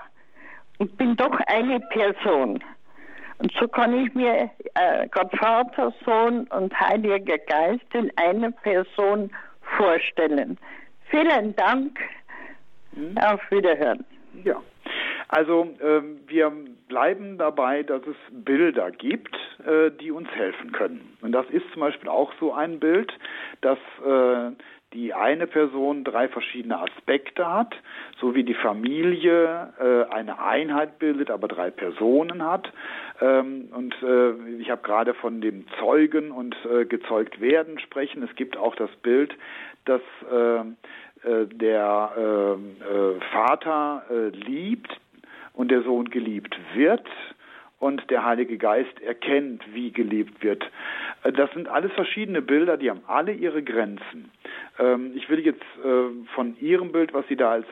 [0.78, 2.62] und bin doch eine Person.
[3.38, 9.28] Und so kann ich mir äh, Gott Vater, Sohn und Heiliger Geist in einer Person
[9.76, 10.56] vorstellen.
[11.10, 11.98] Vielen Dank.
[12.96, 13.18] Mhm.
[13.18, 14.04] Auf Wiederhören.
[14.44, 14.62] Ja.
[15.28, 16.52] Also äh, wir
[16.88, 19.34] bleiben dabei, dass es Bilder gibt,
[19.66, 21.16] äh, die uns helfen können.
[21.22, 23.12] Und das ist zum Beispiel auch so ein Bild,
[23.62, 24.52] dass äh,
[24.92, 27.74] die eine Person drei verschiedene Aspekte hat,
[28.20, 32.72] so wie die Familie äh, eine Einheit bildet, aber drei Personen hat.
[33.20, 38.22] Ähm, und äh, ich habe gerade von dem Zeugen und äh, gezeugt werden sprechen.
[38.22, 39.34] Es gibt auch das Bild,
[39.84, 40.64] dass äh,
[41.24, 45.00] der ähm, äh, Vater äh, liebt
[45.52, 47.06] und der Sohn geliebt wird
[47.80, 50.64] und der Heilige Geist erkennt, wie geliebt wird.
[51.22, 54.30] Das sind alles verschiedene Bilder, die haben alle ihre Grenzen.
[54.78, 55.62] Ähm, ich will jetzt
[56.34, 57.66] von Ihrem Bild, was Sie da als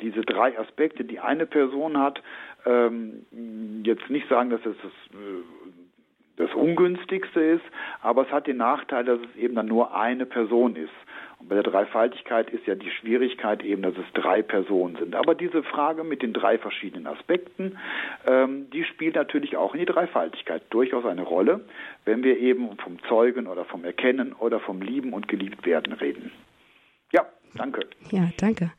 [0.00, 2.22] diese drei Aspekte, die eine Person hat,
[2.66, 3.24] ähm,
[3.84, 4.92] jetzt nicht sagen, dass es das
[6.40, 7.64] das ungünstigste ist,
[8.00, 10.88] aber es hat den Nachteil, dass es eben dann nur eine Person ist.
[11.40, 15.14] Und bei der Dreifaltigkeit ist ja die Schwierigkeit eben, dass es drei Personen sind.
[15.14, 17.78] Aber diese Frage mit den drei verschiedenen Aspekten,
[18.26, 21.64] ähm, die spielt natürlich auch in die Dreifaltigkeit durchaus eine Rolle,
[22.04, 26.30] wenn wir eben vom Zeugen oder vom Erkennen oder vom Lieben und geliebt werden reden.
[27.10, 27.86] Ja, danke.
[28.10, 28.70] Ja, danke.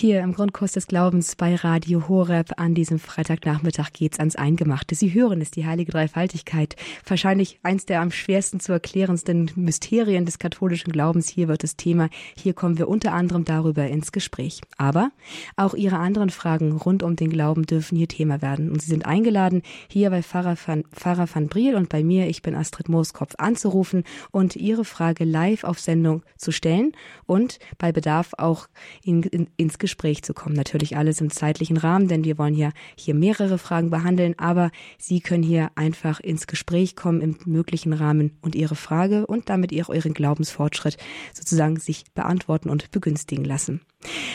[0.00, 4.94] Hier im Grundkurs des Glaubens bei Radio Horeb an diesem Freitagnachmittag geht's ans Eingemachte.
[4.94, 6.76] Sie hören es, die heilige Dreifaltigkeit.
[7.04, 11.28] Wahrscheinlich eins der am schwersten zu erklärendsten Mysterien des katholischen Glaubens.
[11.28, 12.10] Hier wird es Thema.
[12.36, 14.60] Hier kommen wir unter anderem darüber ins Gespräch.
[14.76, 15.10] Aber
[15.56, 18.70] auch Ihre anderen Fragen rund um den Glauben dürfen hier Thema werden.
[18.70, 22.42] Und Sie sind eingeladen, hier bei Pfarrer van, Pfarrer van Briel und bei mir, ich
[22.42, 26.92] bin Astrid Mooskopf, anzurufen und Ihre Frage live auf Sendung zu stellen
[27.26, 28.68] und bei Bedarf auch
[29.02, 30.54] in, in, ins Gespräch Gespräch zu kommen.
[30.54, 35.20] Natürlich alles im zeitlichen Rahmen, denn wir wollen ja hier mehrere Fragen behandeln, aber Sie
[35.20, 39.88] können hier einfach ins Gespräch kommen im möglichen Rahmen und Ihre Frage und damit auch
[39.88, 40.98] Ihren Glaubensfortschritt
[41.32, 43.80] sozusagen sich beantworten und begünstigen lassen.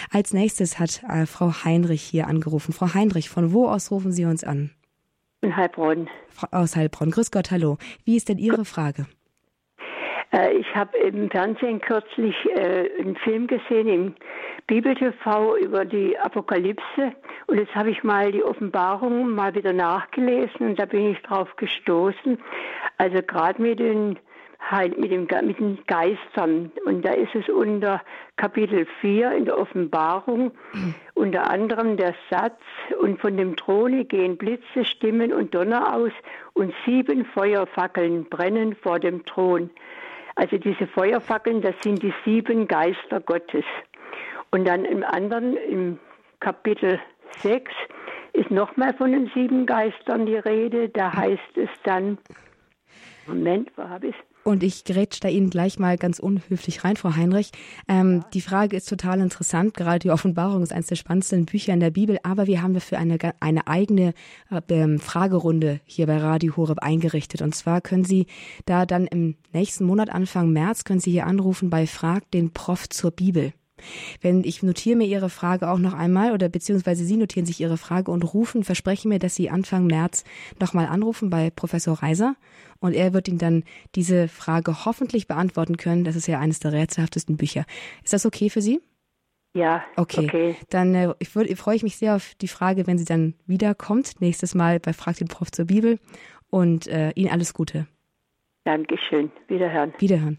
[0.09, 2.73] Als nächstes hat äh, Frau Heinrich hier angerufen.
[2.73, 4.71] Frau Heinrich, von wo aus rufen Sie uns an?
[5.41, 6.09] In Heilbronn.
[6.49, 7.11] Aus Heilbronn.
[7.11, 7.77] Grüß Gott, hallo.
[8.05, 9.05] Wie ist denn Ihre Frage?
[10.33, 14.15] Äh, ich habe im Fernsehen kürzlich äh, einen Film gesehen, im
[14.67, 17.13] Bibel-TV über die Apokalypse.
[17.47, 21.55] Und jetzt habe ich mal die Offenbarung mal wieder nachgelesen und da bin ich drauf
[21.55, 22.39] gestoßen.
[22.97, 24.17] Also gerade mit den
[24.97, 26.71] mit, dem, mit den Geistern.
[26.85, 28.01] Und da ist es unter
[28.37, 30.51] Kapitel 4 in der Offenbarung
[31.15, 32.59] unter anderem der Satz,
[32.99, 36.11] und von dem Throne gehen Blitze, Stimmen und Donner aus
[36.53, 39.69] und sieben Feuerfackeln brennen vor dem Thron.
[40.35, 43.65] Also diese Feuerfackeln, das sind die sieben Geister Gottes.
[44.51, 45.99] Und dann im anderen, im
[46.39, 46.99] Kapitel
[47.39, 47.71] 6,
[48.33, 50.89] ist nochmal von den sieben Geistern die Rede.
[50.89, 52.17] Da heißt es dann,
[53.27, 57.15] Moment, wo habe ich Und ich grätsch da Ihnen gleich mal ganz unhöflich rein, Frau
[57.15, 57.51] Heinrich.
[57.87, 59.73] Ähm, die Frage ist total interessant.
[59.73, 62.19] Gerade die Offenbarung ist eines der spannendsten Bücher in der Bibel.
[62.23, 64.13] Aber wir haben dafür eine, eine eigene
[64.49, 67.41] äh, Fragerunde hier bei Radio Horeb eingerichtet.
[67.41, 68.27] Und zwar können Sie
[68.65, 72.89] da dann im nächsten Monat, Anfang März, können Sie hier anrufen bei Frag den Prof
[72.89, 73.53] zur Bibel.
[74.21, 77.77] Wenn ich notiere mir Ihre Frage auch noch einmal oder beziehungsweise Sie notieren sich Ihre
[77.77, 80.23] Frage und rufen, versprechen mir, dass Sie Anfang März
[80.59, 82.35] nochmal anrufen bei Professor Reiser
[82.79, 83.63] und er wird Ihnen dann
[83.95, 86.03] diese Frage hoffentlich beantworten können.
[86.03, 87.65] Das ist ja eines der rätselhaftesten Bücher.
[88.03, 88.81] Ist das okay für Sie?
[89.55, 89.83] Ja.
[89.95, 90.25] Okay.
[90.25, 90.55] okay.
[90.69, 94.19] Dann äh, ich würd, freue ich mich sehr auf die Frage, wenn sie dann wiederkommt.
[94.19, 95.99] Nächstes Mal bei Frag den Prof zur Bibel.
[96.49, 97.87] Und äh, Ihnen alles Gute.
[98.65, 99.31] Dankeschön.
[99.47, 99.93] Wiederhören.
[99.99, 100.37] Wiederhören.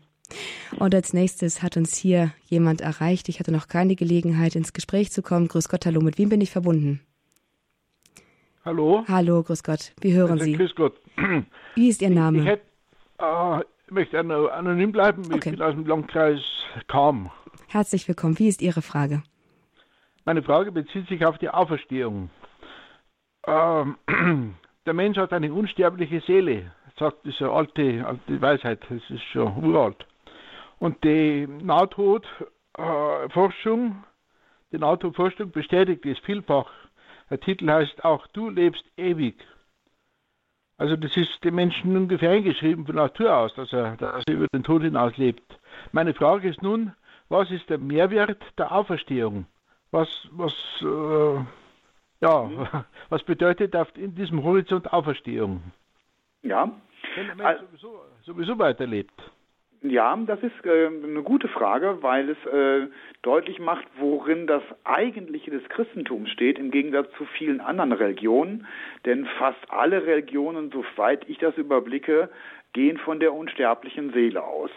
[0.78, 3.28] Und als nächstes hat uns hier jemand erreicht.
[3.28, 5.48] Ich hatte noch keine Gelegenheit, ins Gespräch zu kommen.
[5.48, 6.00] Grüß Gott, hallo.
[6.00, 7.00] Mit wem bin ich verbunden?
[8.64, 9.04] Hallo.
[9.08, 9.92] Hallo, grüß Gott.
[10.00, 10.54] Wie hören also, Sie?
[10.54, 10.94] Grüß Gott.
[11.74, 12.38] Wie ist Ihr Name?
[12.38, 12.64] Ich, hätte,
[13.18, 15.22] äh, ich möchte anonym bleiben.
[15.26, 15.50] Okay.
[15.50, 16.40] Ich bin aus dem Landkreis
[16.88, 17.30] Kam.
[17.68, 18.38] Herzlich willkommen.
[18.38, 19.22] Wie ist Ihre Frage?
[20.24, 22.30] Meine Frage bezieht sich auf die Auferstehung.
[23.46, 23.96] Ähm,
[24.86, 30.06] der Mensch hat eine unsterbliche Seele, sagt diese alte, alte Weisheit, das ist schon uralt.
[30.78, 34.04] Und die Nahtodforschung,
[34.72, 36.70] die Nahtodforschung bestätigt es vielfach.
[37.30, 39.36] Der Titel heißt auch Du lebst ewig.
[40.76, 44.48] Also das ist dem Menschen ungefähr eingeschrieben von Natur aus, dass er, dass er über
[44.52, 45.58] den Tod hinaus lebt.
[45.92, 46.92] Meine Frage ist nun,
[47.28, 49.46] was ist der Mehrwert der Auferstehung?
[49.92, 51.44] Was, was, äh,
[52.20, 55.62] ja, was bedeutet in diesem Horizont Auferstehung?
[56.42, 56.70] Ja.
[57.14, 59.14] Wenn der Mensch sowieso, sowieso weiterlebt.
[59.86, 62.88] Ja, das ist äh, eine gute Frage, weil es äh,
[63.20, 68.66] deutlich macht, worin das Eigentliche des Christentums steht, im Gegensatz zu vielen anderen Religionen.
[69.04, 72.30] Denn fast alle Religionen, soweit ich das überblicke,
[72.72, 74.70] gehen von der unsterblichen Seele aus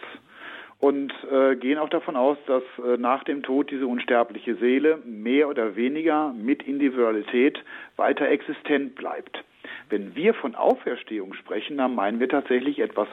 [0.78, 5.48] und äh, gehen auch davon aus, dass äh, nach dem Tod diese unsterbliche Seele mehr
[5.48, 7.64] oder weniger mit Individualität
[7.96, 9.42] weiter existent bleibt.
[9.88, 13.08] Wenn wir von Auferstehung sprechen, dann meinen wir tatsächlich etwas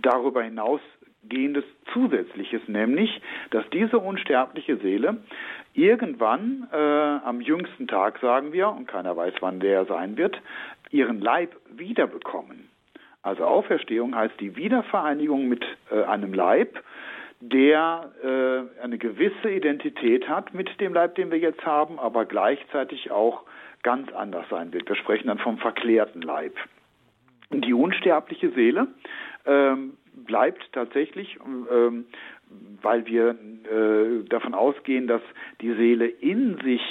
[0.00, 0.80] darüber hinaus
[1.22, 5.18] gehendes Zusätzliches, nämlich, dass diese unsterbliche Seele
[5.74, 10.40] irgendwann äh, am jüngsten Tag, sagen wir, und keiner weiß, wann der sein wird,
[10.90, 12.68] ihren Leib wiederbekommen.
[13.22, 16.82] Also Auferstehung heißt die Wiedervereinigung mit äh, einem Leib,
[17.40, 23.10] der äh, eine gewisse Identität hat mit dem Leib, den wir jetzt haben, aber gleichzeitig
[23.10, 23.42] auch
[23.82, 24.88] ganz anders sein wird.
[24.88, 26.54] Wir sprechen dann vom verklärten Leib.
[27.50, 28.88] Die unsterbliche Seele
[29.46, 31.38] ähm, bleibt tatsächlich,
[31.70, 32.06] ähm,
[32.82, 35.22] weil wir äh, davon ausgehen, dass
[35.60, 36.82] die Seele in sich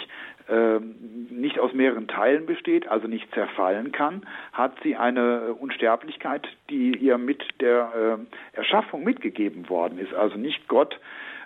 [0.48, 6.98] äh, nicht aus mehreren Teilen besteht, also nicht zerfallen kann, hat sie eine Unsterblichkeit, die
[6.98, 8.18] ihr mit der
[8.54, 10.13] äh, Erschaffung mitgegeben worden ist.
[10.13, 11.00] Also nicht Gott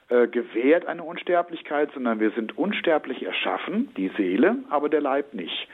[0.10, 5.68] äh, gewährt eine Unsterblichkeit, sondern wir sind unsterblich erschaffen, die Seele, aber der Leib nicht.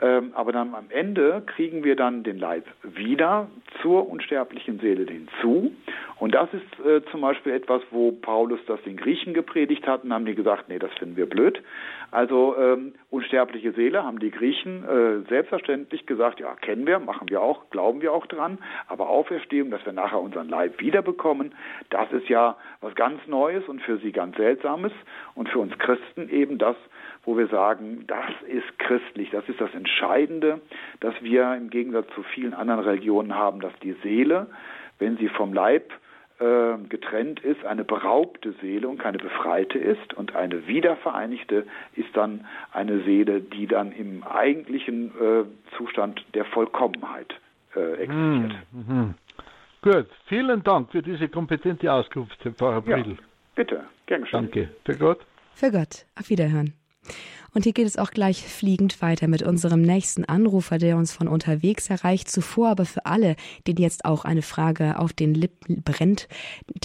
[0.00, 3.48] Ähm, aber dann am Ende kriegen wir dann den Leib wieder
[3.82, 5.72] zur unsterblichen Seele hinzu.
[6.18, 10.12] Und das ist äh, zum Beispiel etwas, wo Paulus das den Griechen gepredigt hat und
[10.12, 11.62] haben die gesagt, nee, das finden wir blöd.
[12.10, 17.40] Also ähm, unsterbliche Seele haben die Griechen äh, selbstverständlich gesagt, ja, kennen wir, machen wir
[17.40, 18.58] auch, glauben wir auch dran.
[18.86, 21.54] Aber Auferstehung, dass wir nachher unseren Leib wiederbekommen,
[21.90, 24.92] das ist ja was ganz Neues und für sie ganz Seltsames.
[25.34, 26.76] Und für uns Christen eben das,
[27.28, 30.62] wo wir sagen, das ist christlich, das ist das Entscheidende,
[31.00, 34.46] dass wir im Gegensatz zu vielen anderen Religionen haben, dass die Seele,
[34.98, 35.92] wenn sie vom Leib
[36.40, 42.46] äh, getrennt ist, eine beraubte Seele und keine befreite ist und eine wiedervereinigte ist dann
[42.72, 45.44] eine Seele, die dann im eigentlichen äh,
[45.76, 47.34] Zustand der Vollkommenheit
[47.76, 48.54] äh, existiert.
[48.72, 49.14] Mhm.
[49.82, 53.10] Gut, vielen Dank für diese kompetente Auskunft, Herr Pfarrer Brill.
[53.10, 53.16] Ja,
[53.54, 54.44] bitte, gern geschehen.
[54.44, 54.70] Danke.
[54.86, 55.20] Für Gott.
[55.54, 56.06] Für Gott.
[56.18, 56.72] Auf Wiederhören.
[57.54, 61.28] Und hier geht es auch gleich fliegend weiter mit unserem nächsten Anrufer, der uns von
[61.28, 62.30] unterwegs erreicht.
[62.30, 66.28] Zuvor aber für alle, denen jetzt auch eine Frage auf den Lippen brennt,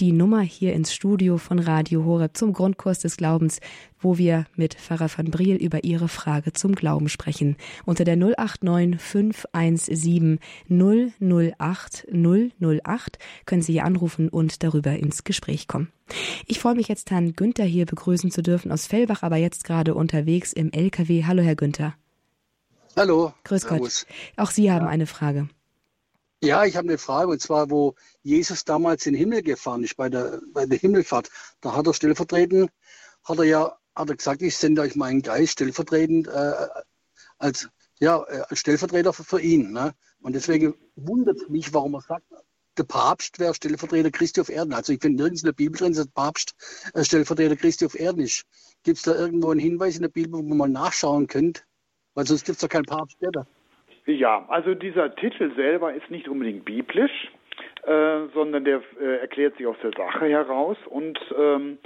[0.00, 3.60] die Nummer hier ins Studio von Radio Horeb zum Grundkurs des Glaubens
[4.04, 7.56] wo wir mit Pfarrer van Briel über Ihre Frage zum Glauben sprechen.
[7.84, 10.38] Unter der 089 517
[10.68, 15.90] 008 008 können Sie hier anrufen und darüber ins Gespräch kommen.
[16.46, 19.94] Ich freue mich jetzt, Herrn Günther hier begrüßen zu dürfen aus Fellbach, aber jetzt gerade
[19.94, 21.24] unterwegs im LKW.
[21.24, 21.94] Hallo, Herr Günther.
[22.96, 23.32] Hallo.
[23.44, 24.06] Grüß Gott.
[24.36, 24.90] Auch Sie haben ja.
[24.90, 25.48] eine Frage.
[26.42, 29.96] Ja, ich habe eine Frage, und zwar, wo Jesus damals in den Himmel gefahren ist,
[29.96, 31.30] bei der, bei der Himmelfahrt.
[31.62, 32.70] Da hat er stellvertretend,
[33.24, 36.52] hat er ja hat er gesagt, ich sende euch meinen Geist stellvertretend äh,
[37.38, 39.72] als, ja, äh, als Stellvertreter für, für ihn.
[39.72, 39.92] Ne?
[40.20, 42.24] Und deswegen wundert es mich, warum er sagt,
[42.76, 44.72] der Papst wäre Stellvertreter Christi auf Erden.
[44.72, 46.54] Also ich finde nirgends in der Bibel drin, dass der Papst
[46.94, 48.44] äh, Stellvertreter Christi auf Erden ist.
[48.84, 51.62] Gibt es da irgendwo einen Hinweis in der Bibel, wo man mal nachschauen könnte?
[52.14, 53.46] Weil sonst gibt es doch keinen Papst später.
[54.06, 57.32] Ja, also dieser Titel selber ist nicht unbedingt biblisch,
[57.84, 61.78] äh, sondern der äh, erklärt sich aus der Sache heraus und ähm,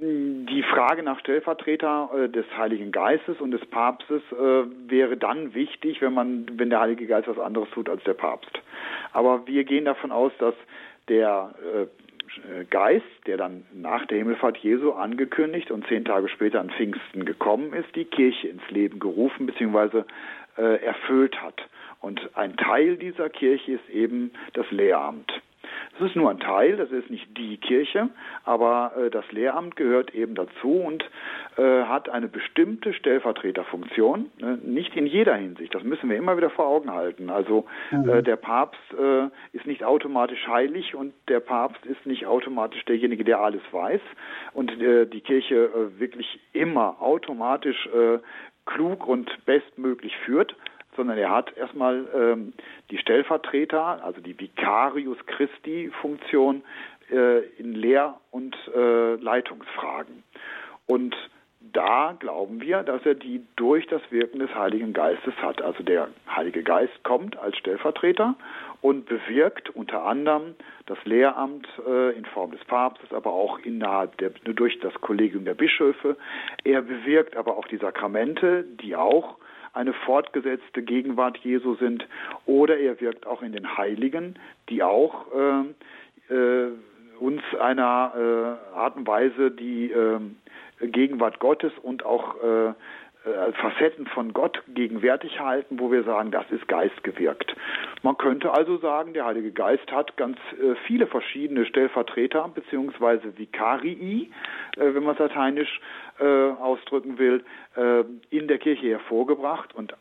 [0.00, 6.00] die Frage nach Stellvertreter äh, des Heiligen Geistes und des Papstes äh, wäre dann wichtig,
[6.00, 8.60] wenn man, wenn der Heilige Geist was anderes tut als der Papst.
[9.12, 10.54] Aber wir gehen davon aus, dass
[11.08, 11.86] der äh,
[12.70, 17.72] Geist, der dann nach der Himmelfahrt Jesu angekündigt und zehn Tage später an Pfingsten gekommen
[17.72, 20.04] ist, die Kirche ins Leben gerufen bzw.
[20.56, 21.60] Äh, erfüllt hat.
[22.00, 25.32] Und ein Teil dieser Kirche ist eben das Lehramt.
[25.98, 28.08] Das ist nur ein Teil, das ist nicht die Kirche,
[28.44, 31.04] aber äh, das Lehramt gehört eben dazu und
[31.56, 34.58] äh, hat eine bestimmte Stellvertreterfunktion, ne?
[34.62, 35.74] nicht in jeder Hinsicht.
[35.74, 37.30] Das müssen wir immer wieder vor Augen halten.
[37.30, 38.08] Also mhm.
[38.08, 43.24] äh, der Papst äh, ist nicht automatisch heilig und der Papst ist nicht automatisch derjenige,
[43.24, 44.00] der alles weiß
[44.52, 47.88] und äh, die Kirche äh, wirklich immer automatisch
[48.66, 50.54] klug und bestmöglich führt,
[50.98, 52.52] sondern er hat erstmal ähm,
[52.90, 56.62] die Stellvertreter, also die Vicarius Christi-Funktion
[57.10, 60.24] äh, in Lehr- und äh, Leitungsfragen.
[60.86, 61.14] Und
[61.60, 65.62] da glauben wir, dass er die durch das Wirken des Heiligen Geistes hat.
[65.62, 68.34] Also der Heilige Geist kommt als Stellvertreter
[68.80, 70.54] und bewirkt unter anderem
[70.86, 75.54] das Lehramt äh, in Form des Papstes, aber auch innerhalb der, durch das Kollegium der
[75.54, 76.16] Bischöfe.
[76.64, 79.36] Er bewirkt aber auch die Sakramente, die auch
[79.72, 82.06] eine fortgesetzte Gegenwart Jesu sind,
[82.46, 85.26] oder er wirkt auch in den Heiligen, die auch
[86.30, 86.72] äh, äh,
[87.20, 88.12] uns einer
[88.74, 90.20] äh, Art und Weise die äh,
[90.80, 92.72] Gegenwart Gottes und auch äh,
[93.60, 97.54] Facetten von Gott gegenwärtig halten, wo wir sagen, das ist geistgewirkt.
[98.02, 104.30] Man könnte also sagen, der Heilige Geist hat ganz äh, viele verschiedene Stellvertreter beziehungsweise Vicarii,
[104.76, 105.80] äh, wenn man es lateinisch
[106.18, 107.44] äh, ausdrücken will,
[107.76, 109.94] äh, in der Kirche hervorgebracht und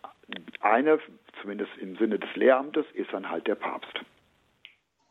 [0.61, 0.99] eine,
[1.41, 3.99] zumindest im Sinne des Lehramtes, ist dann halt der Papst.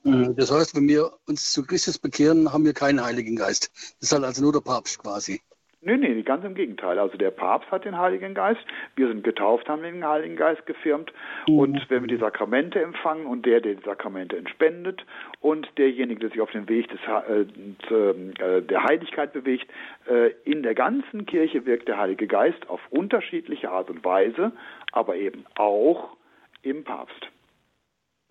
[0.04, 3.72] Das heißt, wenn wir uns zu Christus bekehren, haben wir keinen Heiligen Geist.
[3.74, 5.40] Das ist halt also nur der Papst quasi.
[5.86, 6.98] Nee, nee, ganz im Gegenteil.
[6.98, 8.60] Also der Papst hat den Heiligen Geist,
[8.96, 11.12] wir sind getauft, haben den Heiligen Geist gefirmt
[11.46, 11.58] mhm.
[11.60, 15.06] und wenn wir die Sakramente empfangen und der, der die Sakramente entspendet
[15.40, 19.70] und derjenige, der sich auf den Weg des, äh, äh, der Heiligkeit bewegt,
[20.10, 24.50] äh, in der ganzen Kirche wirkt der Heilige Geist auf unterschiedliche Art und Weise,
[24.90, 26.16] aber eben auch
[26.62, 27.28] im Papst.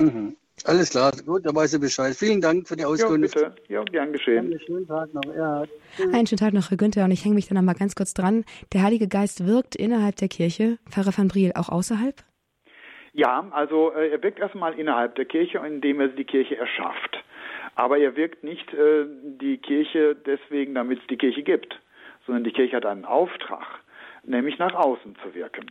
[0.01, 0.35] Mhm.
[0.63, 2.15] Alles klar, gut, da weiß ich Bescheid.
[2.15, 3.35] Vielen Dank für die Auskunft.
[3.35, 3.61] Ja, bitte.
[3.67, 4.45] Ja, gern geschehen.
[4.45, 5.35] Einen schönen Tag noch.
[5.35, 5.65] Ja.
[6.13, 8.13] Einen schönen Tag noch, Herr Günther, und ich hänge mich da noch mal ganz kurz
[8.13, 8.45] dran.
[8.73, 12.15] Der Heilige Geist wirkt innerhalb der Kirche, Pfarrer van Briel auch außerhalb?
[13.13, 17.23] Ja, also äh, er wirkt erstmal innerhalb der Kirche, indem er die Kirche erschafft.
[17.75, 19.05] Aber er wirkt nicht äh,
[19.39, 21.79] die Kirche deswegen, damit es die Kirche gibt,
[22.25, 23.65] sondern die Kirche hat einen Auftrag
[24.27, 25.65] nämlich nach außen zu wirken,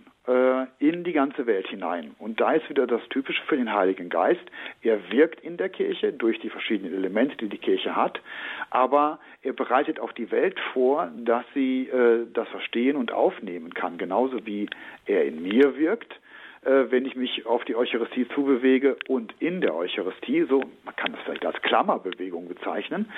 [0.78, 2.14] in die ganze Welt hinein.
[2.18, 4.40] Und da ist wieder das Typische für den Heiligen Geist.
[4.82, 8.22] Er wirkt in der Kirche durch die verschiedenen Elemente, die die Kirche hat,
[8.70, 13.98] aber er bereitet auch die Welt vor, dass sie äh, das verstehen und aufnehmen kann,
[13.98, 14.70] genauso wie
[15.04, 16.18] er in mir wirkt
[16.64, 21.12] äh, wenn ich mich auf die Eucharistie zubewege und in der Eucharistie, so man kann
[21.12, 23.10] das vielleicht als Klammerbewegung bezeichnen,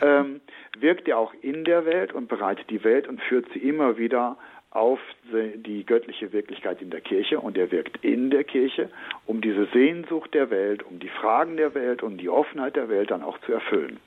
[0.00, 0.40] ähm,
[0.78, 4.36] wirkt er auch in der Welt und bereitet die Welt und führt sie immer wieder
[4.74, 4.98] auf
[5.32, 8.88] die göttliche Wirklichkeit in der Kirche und er wirkt in der Kirche,
[9.26, 13.10] um diese Sehnsucht der Welt, um die Fragen der Welt, um die Offenheit der Welt
[13.10, 14.00] dann auch zu erfüllen.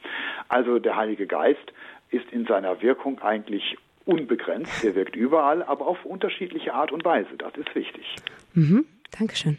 [0.50, 1.74] Also der Heilige Geist
[2.10, 7.30] ist in seiner Wirkung eigentlich unbegrenzt, er wirkt überall, aber auf unterschiedliche Art und Weise.
[7.38, 8.16] Das ist wichtig.
[8.54, 8.86] Mhm,
[9.18, 9.58] Dankeschön.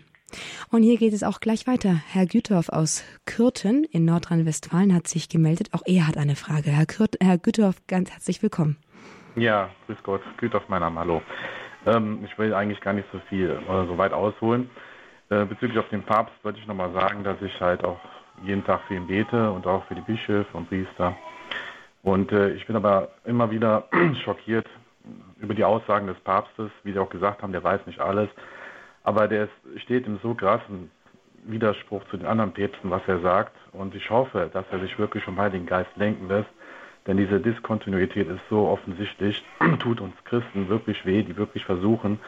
[0.71, 2.01] Und hier geht es auch gleich weiter.
[2.09, 5.69] Herr Güthoff aus Kürten in Nordrhein-Westfalen hat sich gemeldet.
[5.73, 6.71] Auch er hat eine Frage.
[6.71, 8.77] Herr, Kürt, Herr Güthoff, ganz herzlich willkommen.
[9.37, 11.21] Ja, grüß Gott, Güthoff mein Name, hallo.
[11.85, 14.71] Ähm, ich will eigentlich gar nicht so viel oder so weit ausholen.
[15.29, 18.01] Äh, bezüglich auf den Papst wollte ich nochmal sagen, dass ich halt auch
[18.43, 21.15] jeden Tag für ihn bete und auch für die Bischöfe und Priester.
[22.03, 23.85] Und äh, ich bin aber immer wieder
[24.25, 24.67] schockiert
[25.39, 28.31] über die Aussagen des Papstes, wie Sie auch gesagt haben, der weiß nicht alles.
[29.03, 30.91] Aber der ist, steht im so krassen
[31.45, 33.55] Widerspruch zu den anderen Päpsten, was er sagt.
[33.73, 36.49] Und ich hoffe, dass er sich wirklich vom Heiligen Geist lenken lässt
[37.07, 39.45] denn diese Diskontinuität ist so offensichtlich,
[39.79, 42.19] tut uns Christen wirklich weh, die wirklich versuchen,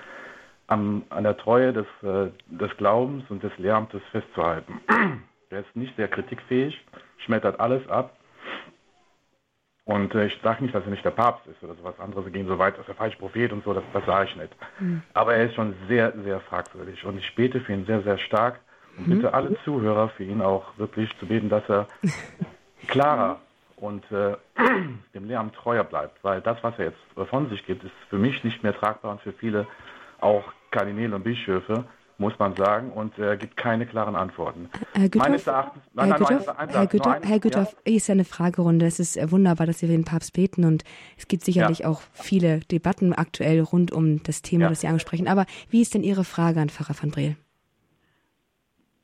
[0.66, 4.80] am, an der Treue des, äh, des Glaubens und des Lehramtes festzuhalten.
[5.50, 6.78] Er ist nicht sehr kritikfähig,
[7.24, 8.18] schmettert alles ab.
[9.86, 12.30] Und äh, ich sage nicht, dass er nicht der Papst ist oder sowas anderes.
[12.30, 14.54] gehen so weit, dass er falsch Prophet und so, das, das sage ich nicht.
[14.78, 15.00] Mhm.
[15.14, 17.02] Aber er ist schon sehr, sehr fragwürdig.
[17.06, 18.60] Und ich bete für ihn sehr, sehr stark
[18.98, 21.86] Und bitte alle Zuhörer für ihn auch wirklich zu beten, dass er
[22.88, 23.40] klarer
[23.80, 24.36] und äh,
[25.14, 28.42] dem Lehramt treuer bleibt, weil das, was er jetzt von sich gibt, ist für mich
[28.44, 29.66] nicht mehr tragbar und für viele
[30.20, 31.84] auch Kardinäle und Bischöfe
[32.18, 34.68] muss man sagen, und er gibt keine klaren Antworten.
[34.92, 35.46] Herr Güthoff,
[35.96, 37.94] Herr Güthoff, Herr Güthoff, Herr Güthoff ja.
[37.94, 38.86] ist ja eine Fragerunde.
[38.86, 40.82] Es ist wunderbar, dass wir den Papst beten und
[41.16, 41.88] es gibt sicherlich ja.
[41.88, 44.68] auch viele Debatten aktuell rund um das Thema, ja.
[44.70, 45.28] das Sie ansprechen.
[45.28, 47.36] Aber wie ist denn Ihre Frage an Pfarrer van Breel?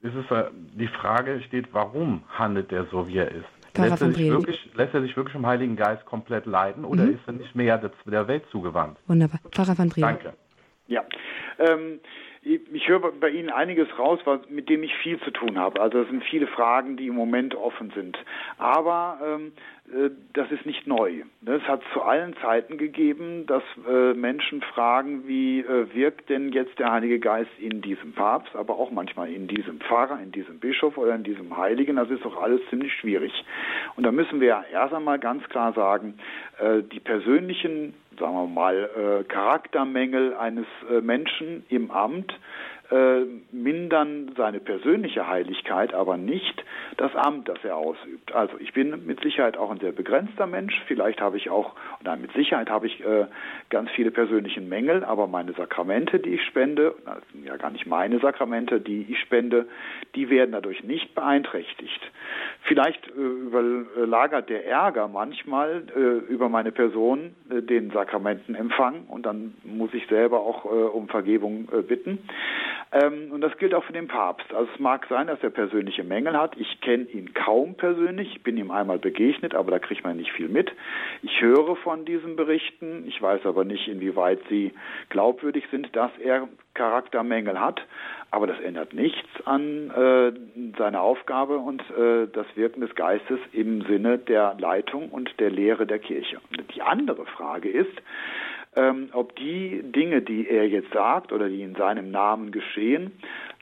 [0.03, 3.47] Es ist, äh, die Frage steht, warum handelt er so, wie er ist?
[3.77, 7.15] Lässt er, wirklich, lässt er, sich wirklich vom Heiligen Geist komplett leiden oder mhm.
[7.15, 8.99] ist er nicht mehr der, der Welt zugewandt?
[9.07, 9.41] Wunderbar.
[9.51, 10.03] Pfarrer van Breel.
[10.03, 10.33] Danke.
[10.87, 11.03] Ja,
[11.59, 12.01] ähm,
[12.45, 15.81] ich höre bei Ihnen einiges raus, mit dem ich viel zu tun habe.
[15.81, 18.19] Also es sind viele Fragen, die im Moment offen sind.
[18.59, 19.53] Aber ähm,
[19.93, 21.23] äh, das ist nicht neu.
[21.47, 26.79] Es hat zu allen Zeiten gegeben, dass äh, Menschen fragen, wie äh, wirkt denn jetzt
[26.79, 30.97] der Heilige Geist in diesem Papst, aber auch manchmal in diesem Pfarrer, in diesem Bischof
[30.97, 31.97] oder in diesem Heiligen.
[31.97, 33.33] Das ist doch alles ziemlich schwierig.
[33.97, 36.19] Und da müssen wir erst einmal ganz klar sagen,
[36.93, 40.67] die persönlichen sagen wir mal, Charaktermängel eines
[41.03, 42.33] Menschen im Amt
[42.91, 43.21] äh,
[43.51, 46.65] mindern seine persönliche Heiligkeit, aber nicht
[46.97, 48.35] das Amt, das er ausübt.
[48.35, 50.75] Also ich bin mit Sicherheit auch ein sehr begrenzter Mensch.
[50.87, 53.27] Vielleicht habe ich auch, nein, mit Sicherheit habe ich äh,
[53.71, 56.95] ganz viele persönliche Mängel, aber meine Sakramente, die ich spende,
[57.33, 59.67] sind ja gar nicht meine Sakramente, die ich spende,
[60.15, 62.01] die werden dadurch nicht beeinträchtigt.
[62.63, 69.55] Vielleicht äh, überlagert der Ärger manchmal äh, über meine Person äh, den Sakramentenempfang und dann
[69.65, 72.19] muss ich selber auch äh, um Vergebung bitten.
[72.93, 74.53] Ähm, und das gilt auch für den Papst.
[74.55, 76.57] Also es mag sein, dass er persönliche Mängel hat.
[76.57, 78.37] Ich kenne ihn kaum persönlich.
[78.37, 80.73] Ich bin ihm einmal begegnet, aber da kriegt man nicht viel mit.
[81.23, 83.05] Ich höre von diesen Berichten.
[83.07, 84.73] Ich weiß aber nicht, inwieweit sie
[85.09, 87.81] glaubwürdig sind, dass er Charaktermängel hat.
[88.31, 90.33] Aber das ändert nichts an äh,
[90.77, 95.87] seiner Aufgabe und äh, das Wirken des Geistes im Sinne der Leitung und der Lehre
[95.87, 96.39] der Kirche.
[96.75, 97.93] Die andere Frage ist,
[98.77, 103.13] ähm, ob die Dinge, die er jetzt sagt oder die in seinem Namen geschehen,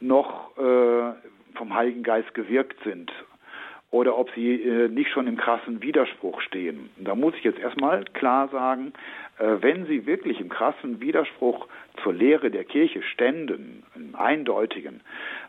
[0.01, 1.13] noch äh,
[1.55, 3.13] vom Heiligen Geist gewirkt sind
[3.93, 6.91] oder ob sie äh, nicht schon im krassen Widerspruch stehen.
[6.97, 8.95] Da muss ich jetzt erstmal klar sagen,
[9.39, 11.69] äh, wenn sie wirklich im krassen Widerspruch
[12.03, 15.03] zur Lehre der Kirche ständen, im eindeutigen,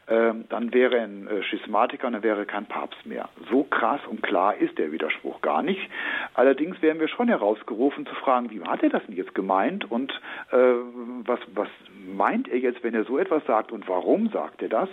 [0.09, 3.29] ähm, dann wäre ein äh, Schismatiker und dann wäre kein Papst mehr.
[3.49, 5.89] So krass und klar ist der Widerspruch gar nicht.
[6.33, 10.11] Allerdings wären wir schon herausgerufen zu fragen, wie hat er das denn jetzt gemeint und
[10.51, 10.57] äh,
[11.25, 11.69] was, was
[12.13, 14.89] meint er jetzt, wenn er so etwas sagt und warum sagt er das?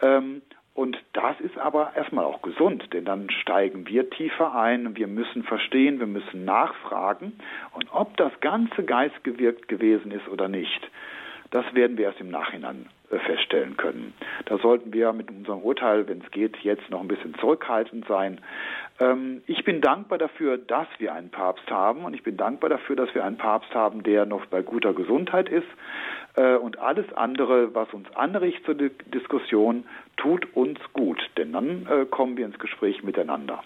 [0.00, 0.40] Ähm,
[0.74, 5.42] und das ist aber erstmal auch gesund, denn dann steigen wir tiefer ein, wir müssen
[5.42, 7.34] verstehen, wir müssen nachfragen.
[7.72, 10.90] Und ob das ganze Geist gewirkt gewesen ist oder nicht,
[11.52, 14.14] das werden wir erst im Nachhinein äh, feststellen können.
[14.46, 18.40] Da sollten wir mit unserem Urteil, wenn es geht, jetzt noch ein bisschen zurückhaltend sein.
[18.98, 22.96] Ähm, ich bin dankbar dafür, dass wir einen Papst haben und ich bin dankbar dafür,
[22.96, 25.68] dass wir einen Papst haben, der noch bei guter Gesundheit ist.
[26.36, 29.84] Äh, und alles andere, was uns anregt zur Diskussion,
[30.16, 33.62] tut uns gut, denn dann äh, kommen wir ins Gespräch miteinander.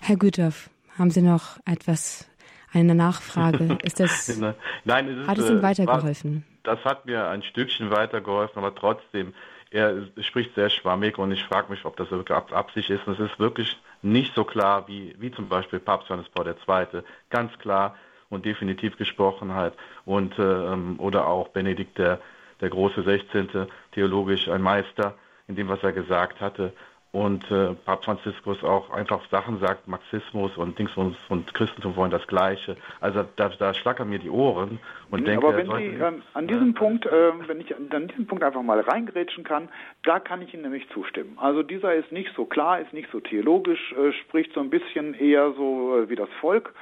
[0.00, 2.29] Herr Güterf, haben Sie noch etwas,
[2.72, 3.78] eine Nachfrage?
[3.82, 4.28] Ist das,
[4.84, 6.44] Nein, es ist, hat es Ihnen weitergeholfen?
[6.62, 9.34] Das hat mir ein Stückchen weitergeholfen, aber trotzdem,
[9.70, 13.06] er spricht sehr schwammig und ich frage mich, ob das wirklich Absicht ist.
[13.06, 17.02] Und es ist wirklich nicht so klar wie, wie zum Beispiel Papst Johannes Paul II.
[17.30, 17.94] Ganz klar,
[18.30, 19.74] und definitiv gesprochen hat.
[20.06, 22.20] Und, äh, ähm, oder auch Benedikt der,
[22.60, 23.66] der große 16.
[23.92, 25.14] theologisch ein Meister
[25.48, 26.72] in dem, was er gesagt hatte.
[27.12, 32.24] Und äh, Papst Franziskus auch einfach Sachen sagt, Marxismus und Dingsbums und Christentum wollen das
[32.28, 32.76] Gleiche.
[33.00, 34.78] Also da, da schlackern mir die Ohren
[35.10, 38.44] und denke, Aber wenn Sie ähm, an diesem Punkt, äh, wenn ich an diesem Punkt
[38.44, 39.68] einfach mal reingrätschen kann,
[40.04, 41.36] da kann ich Ihnen nämlich zustimmen.
[41.40, 45.14] Also dieser ist nicht so klar, ist nicht so theologisch, äh, spricht so ein bisschen
[45.14, 46.72] eher so äh, wie das Volk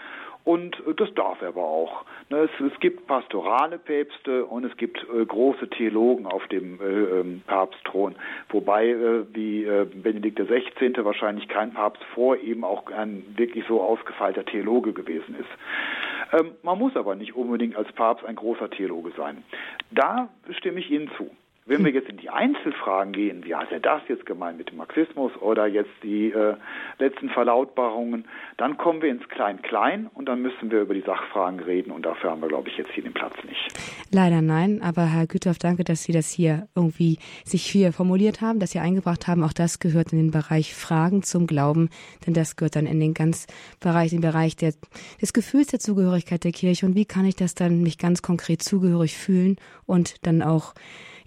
[0.44, 2.04] und äh, das darf er aber auch.
[2.30, 6.84] Ne, es, es, gibt pastorale Päpste und es gibt äh, große Theologen auf dem äh,
[6.84, 8.14] ähm, Papstthron,
[8.50, 11.04] wobei äh, wie äh, Benedikt XVI.
[11.04, 16.38] wahrscheinlich kein Papst vor ihm auch ein wirklich so ausgefeilter Theologe gewesen ist.
[16.38, 19.44] Ähm, man muss aber nicht unbedingt als Papst ein großer Theologe sein.
[19.90, 21.30] Da stimme ich Ihnen zu.
[21.68, 24.78] Wenn wir jetzt in die Einzelfragen gehen, wie hat er das jetzt gemeint mit dem
[24.78, 26.54] Marxismus oder jetzt die äh,
[26.98, 28.24] letzten Verlautbarungen,
[28.56, 32.30] dann kommen wir ins Klein-Klein und dann müssen wir über die Sachfragen reden und dafür
[32.30, 33.68] haben wir, glaube ich, jetzt hier den Platz nicht.
[34.10, 38.60] Leider nein, aber Herr Güthoff, danke, dass Sie das hier irgendwie sich hier formuliert haben,
[38.60, 39.44] dass Sie eingebracht haben.
[39.44, 41.90] Auch das gehört in den Bereich Fragen zum Glauben,
[42.26, 43.46] denn das gehört dann in den ganz
[43.78, 44.72] Bereich, den Bereich der,
[45.20, 48.62] des Gefühls der Zugehörigkeit der Kirche und wie kann ich das dann mich ganz konkret
[48.62, 50.72] zugehörig fühlen und dann auch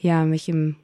[0.01, 0.75] ja, mich im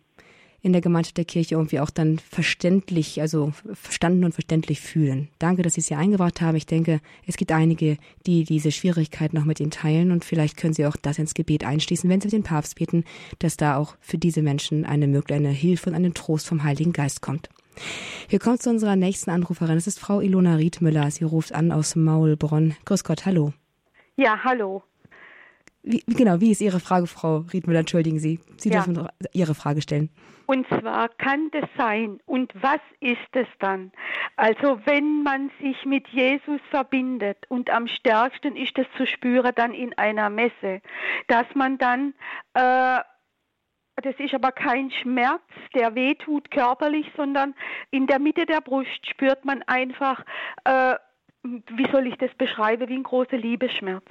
[0.62, 5.30] in der Gemeinschaft der Kirche irgendwie auch dann verständlich, also verstanden und verständlich fühlen.
[5.40, 6.58] Danke, dass Sie es hier eingebracht haben.
[6.58, 10.74] Ich denke, es gibt einige, die diese Schwierigkeit noch mit Ihnen teilen und vielleicht können
[10.74, 13.06] Sie auch das ins Gebet einschließen, wenn Sie mit den Papst beten,
[13.40, 17.22] dass da auch für diese Menschen eine, eine Hilfe und einen Trost vom Heiligen Geist
[17.22, 17.50] kommt.
[18.28, 19.76] Wir kommen zu unserer nächsten Anruferin.
[19.76, 21.12] Das ist Frau Ilona Riedmüller.
[21.12, 22.76] Sie ruft an aus Maulbronn.
[22.86, 23.54] Grüß Gott, hallo.
[24.16, 24.82] Ja, hallo.
[25.90, 27.80] Wie, genau, wie ist Ihre Frage, Frau Riedmüller?
[27.80, 28.40] Entschuldigen Sie.
[28.58, 28.84] Sie ja.
[28.84, 30.10] dürfen Ihre Frage stellen.
[30.46, 33.92] Und zwar kann das sein und was ist es dann?
[34.38, 39.74] Also wenn man sich mit Jesus verbindet und am stärksten ist es zu spüren dann
[39.74, 40.82] in einer Messe,
[41.28, 42.14] dass man dann
[42.54, 43.00] äh,
[44.04, 45.42] das ist aber kein Schmerz,
[45.74, 47.56] der wehtut körperlich, sondern
[47.90, 50.24] in der Mitte der Brust spürt man einfach,
[50.66, 50.96] äh,
[51.44, 54.06] wie soll ich das beschreiben, wie ein großer Liebesschmerz.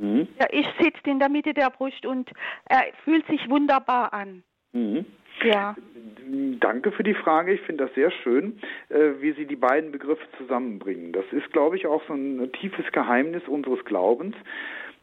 [0.00, 0.28] Mhm.
[0.38, 2.30] Er ist, sitzt in der Mitte der Brust und
[2.68, 4.42] er fühlt sich wunderbar an.
[4.72, 5.04] Mhm.
[5.44, 5.74] Ja.
[6.60, 7.52] Danke für die Frage.
[7.52, 11.12] Ich finde das sehr schön, äh, wie Sie die beiden Begriffe zusammenbringen.
[11.12, 14.36] Das ist, glaube ich, auch so ein tiefes Geheimnis unseres Glaubens,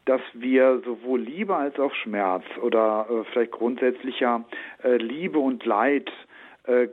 [0.06, 4.46] dass wir sowohl Liebe als auch Schmerz oder äh, vielleicht grundsätzlicher
[4.84, 6.12] äh, Liebe und Leid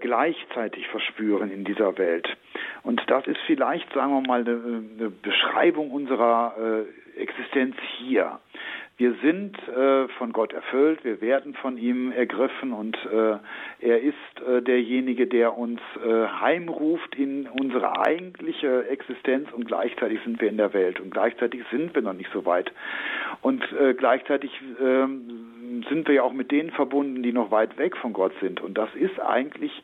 [0.01, 2.27] gleichzeitig verspüren in dieser Welt.
[2.83, 6.87] Und das ist vielleicht, sagen wir mal, eine, Beschreibung unserer
[7.17, 8.39] Existenz hier.
[8.99, 13.37] Wir sind äh, von Gott erfüllt, wir werden von ihm ergriffen und äh,
[13.81, 14.15] er ist
[14.49, 20.57] äh, derjenige, der uns äh, heimruft in unsere eigentliche Existenz und gleichzeitig sind wir in
[20.57, 22.73] der Welt und gleichzeitig sind wir noch nicht so weit.
[23.43, 24.51] Und äh, gleichzeitig
[24.81, 28.63] ähm, sind wir ja auch mit denen verbunden, die noch weit weg von Gott sind.
[28.63, 29.83] Und das ist eigentlich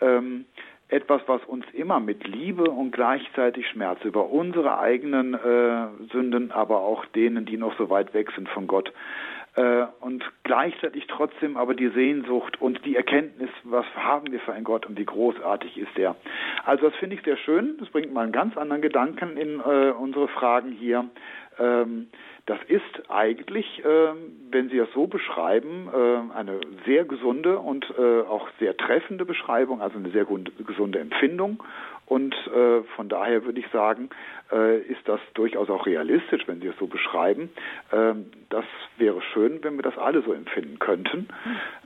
[0.00, 0.44] ähm,
[0.92, 6.80] etwas, was uns immer mit Liebe und gleichzeitig Schmerz über unsere eigenen äh, Sünden, aber
[6.80, 8.92] auch denen, die noch so weit weg sind von Gott,
[9.54, 14.64] äh, und gleichzeitig trotzdem aber die Sehnsucht und die Erkenntnis, was haben wir für einen
[14.64, 16.16] Gott und wie großartig ist der.
[16.64, 17.76] Also das finde ich sehr schön.
[17.78, 21.04] Das bringt mal einen ganz anderen Gedanken in äh, unsere Fragen hier.
[21.58, 22.08] Ähm,
[22.46, 24.08] das ist eigentlich, äh,
[24.50, 29.80] wenn Sie das so beschreiben, äh, eine sehr gesunde und äh, auch sehr treffende Beschreibung,
[29.80, 30.26] also eine sehr
[30.66, 31.62] gesunde Empfindung.
[32.06, 34.10] Und äh, von daher würde ich sagen,
[34.50, 37.48] äh, ist das durchaus auch realistisch, wenn Sie es so beschreiben.
[37.92, 38.64] Ähm, das
[38.98, 41.28] wäre schön, wenn wir das alle so empfinden könnten,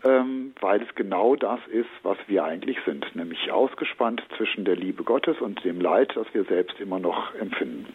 [0.04, 5.04] ähm, weil es genau das ist, was wir eigentlich sind, nämlich ausgespannt zwischen der Liebe
[5.04, 7.86] Gottes und dem Leid, das wir selbst immer noch empfinden.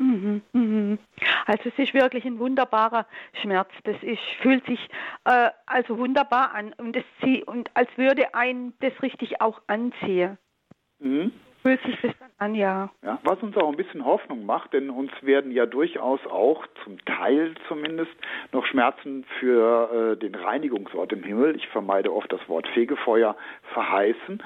[0.00, 0.98] Mhm, mhm.
[1.46, 3.06] Also es ist wirklich ein wunderbarer
[3.42, 3.68] Schmerz.
[3.84, 4.80] Das ist, fühlt sich
[5.24, 7.04] äh, also wunderbar an und, es
[7.46, 10.38] und als würde ein das richtig auch anziehen.
[11.00, 11.32] Mhm
[11.62, 12.90] fühlt sich das dann an, ja.
[13.04, 13.18] ja.
[13.22, 17.54] Was uns auch ein bisschen Hoffnung macht, denn uns werden ja durchaus auch zum Teil
[17.68, 18.12] zumindest
[18.52, 23.36] noch Schmerzen für äh, den Reinigungsort im Himmel, ich vermeide oft das Wort Fegefeuer,
[23.72, 24.42] verheißen.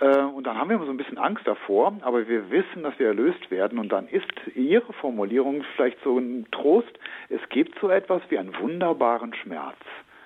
[0.00, 2.98] Äh, und dann haben wir immer so ein bisschen Angst davor, aber wir wissen, dass
[2.98, 7.90] wir erlöst werden und dann ist Ihre Formulierung vielleicht so ein Trost, es gibt so
[7.90, 9.76] etwas wie einen wunderbaren Schmerz.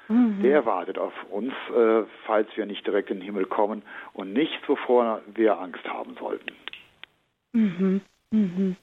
[0.09, 0.43] Mhm.
[0.43, 4.69] Der wartet auf uns, äh, falls wir nicht direkt in den Himmel kommen und nichts,
[4.69, 6.53] wovor wir Angst haben sollten.
[7.53, 8.01] Mhm.
[8.31, 8.77] Mhm.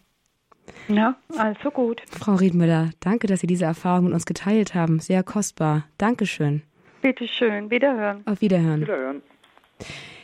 [0.88, 2.02] Ja, also gut.
[2.12, 5.00] Frau Riedmüller, danke, dass Sie diese Erfahrung mit uns geteilt haben.
[5.00, 5.86] Sehr kostbar.
[5.98, 6.62] Dankeschön.
[7.02, 7.72] Bitte schön.
[7.72, 8.24] Wiederhören.
[8.28, 8.82] Auf Wiederhören.
[8.82, 9.22] Wiederhören.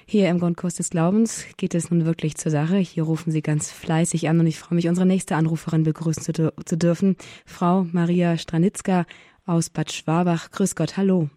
[0.08, 2.78] Hier im Grundkurs des Glaubens geht es nun wirklich zur Sache.
[2.78, 6.54] Hier rufen Sie ganz fleißig an und ich freue mich, unsere nächste Anruferin begrüßen zu,
[6.64, 7.16] zu dürfen.
[7.48, 9.06] Frau Maria Stranitzka
[9.48, 10.52] aus Bad Schwabach.
[10.52, 11.30] Grüß Gott, hallo.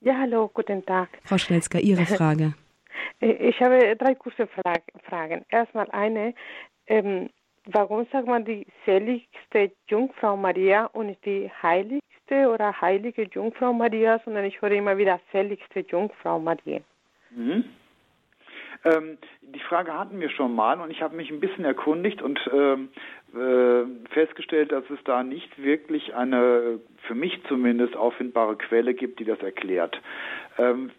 [0.00, 1.08] Ja, hallo, guten Tag.
[1.24, 2.52] Frau Schnetzka, Ihre Frage.
[3.20, 5.46] Ich habe drei kurze Fragen.
[5.48, 6.34] Erstmal eine,
[6.88, 7.30] ähm,
[7.66, 14.20] warum sagt man die seligste Jungfrau Maria und nicht die heiligste oder heilige Jungfrau Maria,
[14.26, 16.80] sondern ich höre immer wieder seligste Jungfrau Maria.
[17.30, 17.64] Mhm.
[18.84, 22.40] Ähm, die Frage hatten wir schon mal und ich habe mich ein bisschen erkundigt und
[22.52, 22.88] ähm,
[23.34, 29.24] äh, festgestellt, dass es da nicht wirklich eine, für mich zumindest, auffindbare Quelle gibt, die
[29.24, 30.00] das erklärt.
[30.58, 30.90] Ähm,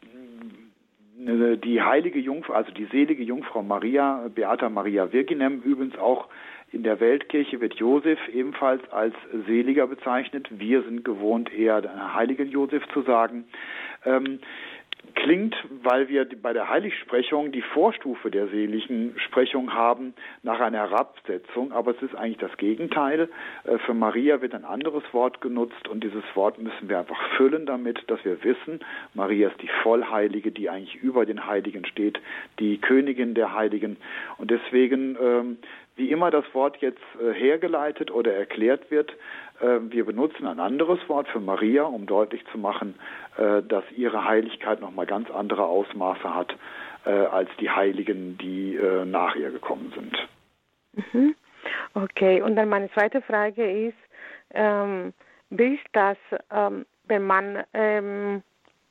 [1.18, 6.28] die heilige Jungfrau, also die selige Jungfrau Maria, Beata Maria Virginem, übrigens auch
[6.72, 9.14] in der Weltkirche wird Josef ebenfalls als
[9.46, 10.48] Seliger bezeichnet.
[10.50, 11.84] Wir sind gewohnt, eher
[12.16, 13.44] heiligen Josef zu sagen.
[14.06, 14.40] Ähm,
[15.16, 21.72] klingt, weil wir bei der Heiligsprechung die Vorstufe der seligen Sprechung haben nach einer Herabsetzung,
[21.72, 23.30] aber es ist eigentlich das Gegenteil.
[23.64, 27.66] Äh, für Maria wird ein anderes Wort genutzt und dieses Wort müssen wir einfach füllen
[27.66, 28.80] damit, dass wir wissen,
[29.14, 32.20] Maria ist die Vollheilige, die eigentlich über den Heiligen steht,
[32.60, 33.98] die Königin der Heiligen
[34.38, 35.58] und deswegen ähm,
[35.96, 39.14] wie immer das Wort jetzt äh, hergeleitet oder erklärt wird,
[39.62, 42.96] wir benutzen ein anderes Wort für Maria, um deutlich zu machen,
[43.38, 46.56] äh, dass ihre Heiligkeit nochmal ganz andere Ausmaße hat
[47.06, 51.14] äh, als die Heiligen, die äh, nach ihr gekommen sind.
[51.14, 51.36] Mhm.
[51.94, 53.98] Okay, und dann meine zweite Frage ist,
[54.54, 55.14] ähm,
[55.50, 56.18] ist das,
[56.52, 58.44] ähm, wenn man ähm,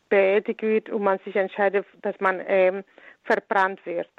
[0.09, 2.85] beerdigt wird und man sich entscheidet, dass man ähm,
[3.25, 4.11] verbrannt wird?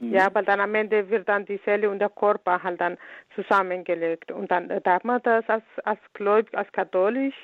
[0.00, 0.14] Mhm.
[0.14, 2.96] Ja, weil dann am Ende wird dann die Seele und der Körper halt dann
[3.34, 4.32] zusammengelegt.
[4.32, 7.34] Und dann darf man das als, als Gläubig, als katholisch,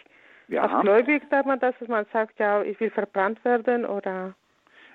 [0.48, 0.62] ja.
[0.62, 4.34] als Gläubig darf man das, dass man sagt, ja, ich will verbrannt werden oder?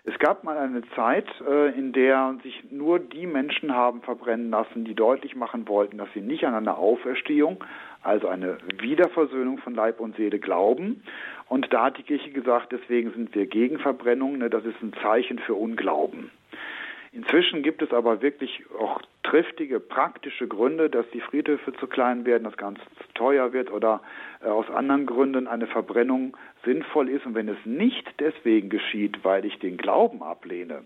[0.03, 4.83] Es gab mal eine Zeit, äh, in der sich nur die Menschen haben verbrennen lassen,
[4.83, 7.63] die deutlich machen wollten, dass sie nicht an eine Auferstehung,
[8.01, 11.03] also eine Wiederversöhnung von Leib und Seele glauben.
[11.49, 14.93] Und da hat die Kirche gesagt, deswegen sind wir gegen Verbrennung, ne, das ist ein
[15.03, 16.31] Zeichen für Unglauben.
[17.13, 22.45] Inzwischen gibt es aber wirklich auch triftige, praktische Gründe, dass die Friedhöfe zu klein werden,
[22.45, 24.01] das Ganze zu teuer wird oder
[24.41, 27.25] äh, aus anderen Gründen eine Verbrennung sinnvoll ist.
[27.25, 30.83] Und wenn es nicht deswegen geschieht, weil ich den Glauben ablehne,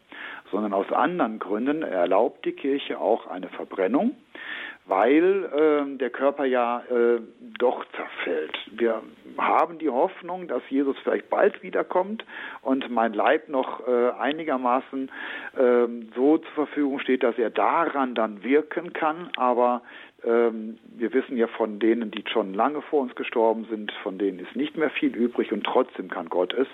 [0.52, 4.16] sondern aus anderen Gründen erlaubt die Kirche auch eine Verbrennung
[4.88, 7.20] weil äh, der Körper ja äh,
[7.58, 8.56] doch zerfällt.
[8.72, 9.02] Wir
[9.38, 12.24] haben die Hoffnung, dass Jesus vielleicht bald wiederkommt
[12.62, 15.10] und mein Leib noch äh, einigermaßen
[15.58, 19.30] äh, so zur Verfügung steht, dass er daran dann wirken kann.
[19.38, 19.82] Aber
[20.24, 24.40] ähm, wir wissen ja von denen, die schon lange vor uns gestorben sind, von denen
[24.40, 26.68] ist nicht mehr viel übrig und trotzdem kann Gott es.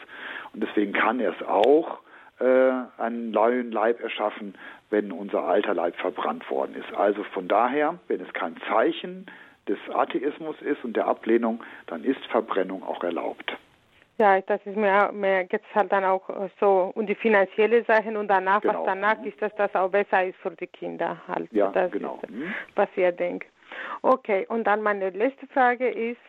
[0.54, 2.00] Und deswegen kann er es auch
[2.42, 4.56] einen neuen Leib erschaffen,
[4.90, 6.94] wenn unser alter Leib verbrannt worden ist.
[6.98, 9.26] Also von daher, wenn es kein Zeichen
[9.68, 13.56] des Atheismus ist und der Ablehnung, dann ist Verbrennung auch erlaubt.
[14.18, 16.30] Ja, das ist mir, mir geht es halt dann auch
[16.60, 18.80] so um die finanzielle Sachen und danach, genau.
[18.80, 19.28] was danach mhm.
[19.28, 21.52] ist, dass das auch besser ist für die Kinder halt.
[21.52, 22.20] Ja, das genau.
[22.22, 22.54] Ist, mhm.
[22.76, 23.48] was ihr denkt.
[24.04, 26.22] Okay, und dann meine letzte Frage ist,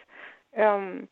[0.55, 1.09] ähm,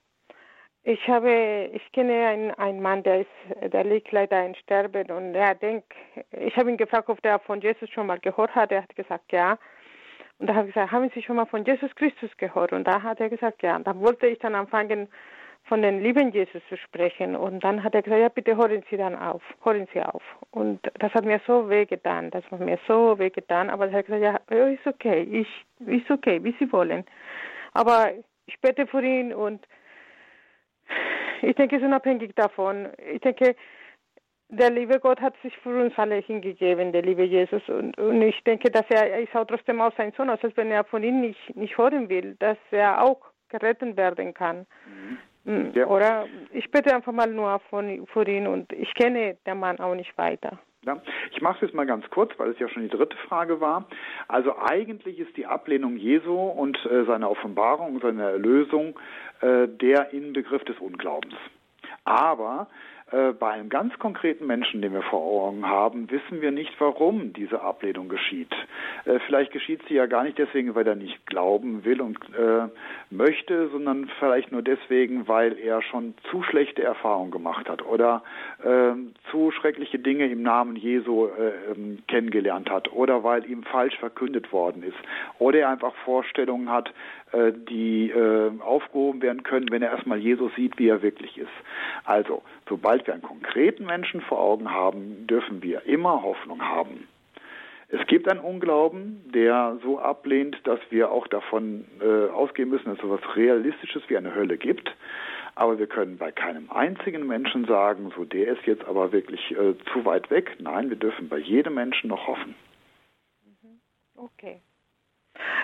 [0.83, 5.35] ich habe, ich kenne einen, einen Mann, der ist, der liegt leider in Sterben und
[5.35, 5.93] er denkt,
[6.33, 8.73] ich habe ihn gefragt, ob der von Jesus schon mal gehört hat.
[8.73, 9.59] Er hat gesagt, ja.
[10.39, 12.73] Und da habe ich gesagt, haben Sie schon mal von Jesus Christus gehört?
[12.73, 13.77] Und da hat er gesagt, ja.
[13.77, 15.09] Und da wollte ich dann anfangen,
[15.65, 17.37] von den lieben Jesus zu sprechen.
[17.37, 20.23] Und dann hat er gesagt, ja, bitte hören Sie dann auf, hören Sie auf.
[20.51, 23.69] Und das hat mir so wehgetan, das hat mir so wehgetan.
[23.69, 27.05] Aber er hat gesagt, ja, ist okay, ich, ist okay, wie Sie wollen.
[27.75, 28.11] Aber
[28.47, 29.67] ich bete für ihn und
[31.43, 32.89] ich denke, es ist unabhängig davon.
[33.13, 33.57] Ich denke,
[34.49, 37.63] der liebe Gott hat sich für uns alle hingegeben, der liebe Jesus.
[37.69, 40.71] Und, und ich denke, dass er, er ist auch trotzdem auch sein Sohn, also wenn
[40.71, 44.67] er von ihm nicht, nicht hören will, dass er auch gerettet werden kann.
[44.87, 45.19] Mhm.
[45.45, 45.87] Mm, ja.
[45.87, 49.95] Oder ich bitte einfach mal nur von, für ihn und ich kenne den Mann auch
[49.95, 50.59] nicht weiter.
[50.87, 50.97] Ja,
[51.31, 53.85] ich mache es jetzt mal ganz kurz, weil es ja schon die dritte Frage war.
[54.29, 58.99] Also eigentlich ist die Ablehnung Jesu und äh, seine Offenbarung, seine Erlösung
[59.43, 61.35] äh, der Inbegriff des Unglaubens.
[62.05, 62.69] Aber
[63.11, 67.61] bei einem ganz konkreten Menschen, den wir vor Augen haben, wissen wir nicht, warum diese
[67.61, 68.53] Ablehnung geschieht.
[69.05, 72.69] Äh, vielleicht geschieht sie ja gar nicht deswegen, weil er nicht glauben will und äh,
[73.11, 78.23] möchte, sondern vielleicht nur deswegen, weil er schon zu schlechte Erfahrungen gemacht hat oder
[78.63, 78.93] äh,
[79.31, 84.53] zu schreckliche Dinge im Namen Jesu äh, ähm, kennengelernt hat oder weil ihm falsch verkündet
[84.53, 84.99] worden ist
[85.39, 86.93] oder er einfach Vorstellungen hat,
[87.33, 91.49] äh, die äh, aufgehoben werden können, wenn er erstmal Jesus sieht, wie er wirklich ist.
[92.05, 97.07] Also, sobald wir einen konkreten Menschen vor Augen haben, dürfen wir immer Hoffnung haben.
[97.93, 102.99] Es gibt einen Unglauben, der so ablehnt, dass wir auch davon äh, ausgehen müssen, dass
[102.99, 104.95] es etwas Realistisches wie eine Hölle gibt.
[105.57, 109.75] Aber wir können bei keinem einzigen Menschen sagen, so der ist jetzt aber wirklich äh,
[109.93, 110.57] zu weit weg.
[110.61, 112.55] Nein, wir dürfen bei jedem Menschen noch hoffen.
[113.45, 113.81] Mhm.
[114.15, 114.63] Okay.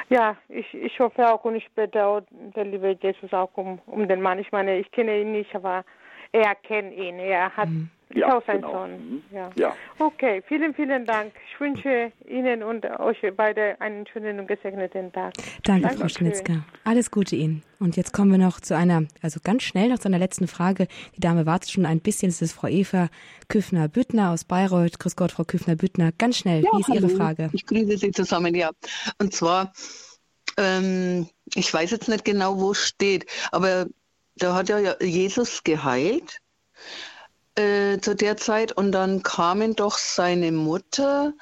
[0.08, 4.06] Ja, ich, ich hoffe auch und ich bitte auch der liebe Jesus auch um, um
[4.06, 4.38] den Mann.
[4.38, 5.84] Ich meine, ich kenne ihn nicht, aber
[6.32, 7.18] er kennt ihn.
[7.18, 7.90] Er hat mhm.
[8.14, 8.86] Ja, seinen genau.
[8.86, 9.22] Mhm.
[9.32, 9.50] Ja.
[9.56, 9.76] ja.
[9.98, 11.32] Okay, vielen, vielen Dank.
[11.50, 15.34] Ich wünsche Ihnen und euch beide einen schönen und gesegneten Tag.
[15.64, 16.64] Danke, Danke Frau Schnitzka.
[16.84, 17.62] Alles Gute Ihnen.
[17.80, 20.86] Und jetzt kommen wir noch zu einer, also ganz schnell noch zu einer letzten Frage.
[21.16, 22.28] Die Dame wartet schon ein bisschen.
[22.28, 23.08] Es ist Frau Eva
[23.48, 24.98] Küffner-Büttner aus Bayreuth.
[24.98, 26.12] Grüß Gott, Frau Küffner-Büttner.
[26.16, 27.00] Ganz schnell, ja, wie ist hallo.
[27.00, 27.50] Ihre Frage?
[27.52, 28.70] Ich grüße Sie zusammen, ja.
[29.18, 29.72] Und zwar,
[30.58, 33.86] ähm, ich weiß jetzt nicht genau, wo es steht, aber
[34.36, 36.40] da hat ja Jesus geheilt
[37.56, 41.32] äh, zu der Zeit und dann kamen doch seine Mutter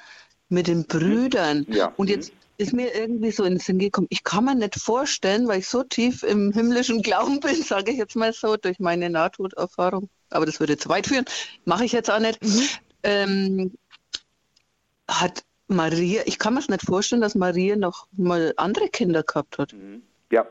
[0.49, 1.67] mit den Brüdern.
[1.69, 1.93] Ja.
[1.97, 5.49] Und jetzt ist mir irgendwie so in den Sinn gekommen, ich kann mir nicht vorstellen,
[5.49, 9.11] weil ich so tief im himmlischen Glauben bin, sage ich jetzt mal so, durch meine
[9.11, 11.25] Nahtoderfahrung, aber das würde zu weit führen,
[11.65, 12.43] mache ich jetzt auch nicht.
[12.43, 12.69] Mhm.
[13.03, 13.73] Ähm,
[15.09, 19.59] hat Maria, ich kann mir es nicht vorstellen, dass Maria noch mal andere Kinder gehabt
[19.59, 19.73] hat.
[19.73, 20.03] Mhm.
[20.31, 20.47] Ja.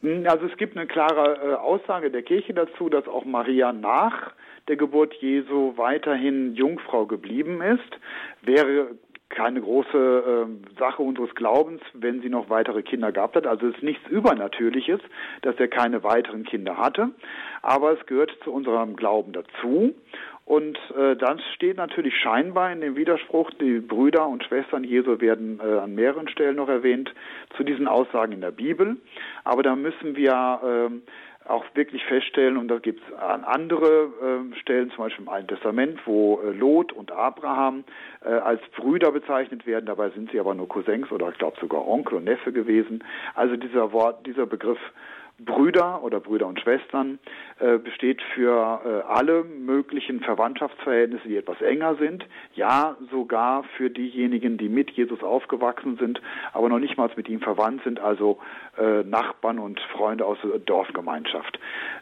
[0.00, 4.32] Hm, also es gibt eine klare äh, Aussage der Kirche dazu, dass auch Maria nach
[4.68, 8.00] der Geburt Jesu weiterhin Jungfrau geblieben ist.
[8.42, 8.88] Wäre
[9.30, 13.46] keine große äh, Sache unseres Glaubens, wenn sie noch weitere Kinder gehabt hat.
[13.46, 15.00] Also es ist nichts Übernatürliches,
[15.42, 17.10] dass er keine weiteren Kinder hatte,
[17.62, 19.94] aber es gehört zu unserem Glauben dazu.
[20.50, 25.60] Und äh, dann steht natürlich scheinbar in dem Widerspruch, die Brüder und Schwestern Jesu werden
[25.60, 27.14] äh, an mehreren Stellen noch erwähnt,
[27.56, 28.96] zu diesen Aussagen in der Bibel.
[29.44, 34.10] Aber da müssen wir äh, auch wirklich feststellen, und da gibt es andere
[34.52, 37.84] äh, Stellen, zum Beispiel im Alten Testament, wo äh, Lot und Abraham
[38.24, 41.86] äh, als Brüder bezeichnet werden, dabei sind sie aber nur Cousins oder ich glaube sogar
[41.86, 43.02] Onkel und Neffe gewesen.
[43.34, 44.78] Also dieser Wort, dieser Begriff
[45.44, 47.18] Brüder oder Brüder und Schwestern
[47.58, 52.26] äh, besteht für äh, alle möglichen Verwandtschaftsverhältnisse, die etwas enger sind.
[52.54, 56.20] Ja, sogar für diejenigen, die mit Jesus aufgewachsen sind,
[56.52, 58.38] aber noch nicht mal mit ihm verwandt sind, also
[58.78, 61.58] äh, Nachbarn und Freunde aus der Dorfgemeinschaft.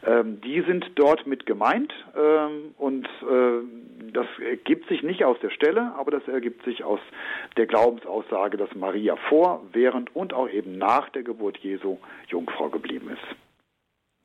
[0.06, 5.50] Ähm, die sind dort mit gemeint ähm, und äh, das ergibt sich nicht aus der
[5.50, 7.00] Stelle, aber das ergibt sich aus
[7.56, 13.10] der Glaubensaussage, dass Maria vor, während und auch eben nach der Geburt Jesu Jungfrau geblieben
[13.10, 13.27] ist.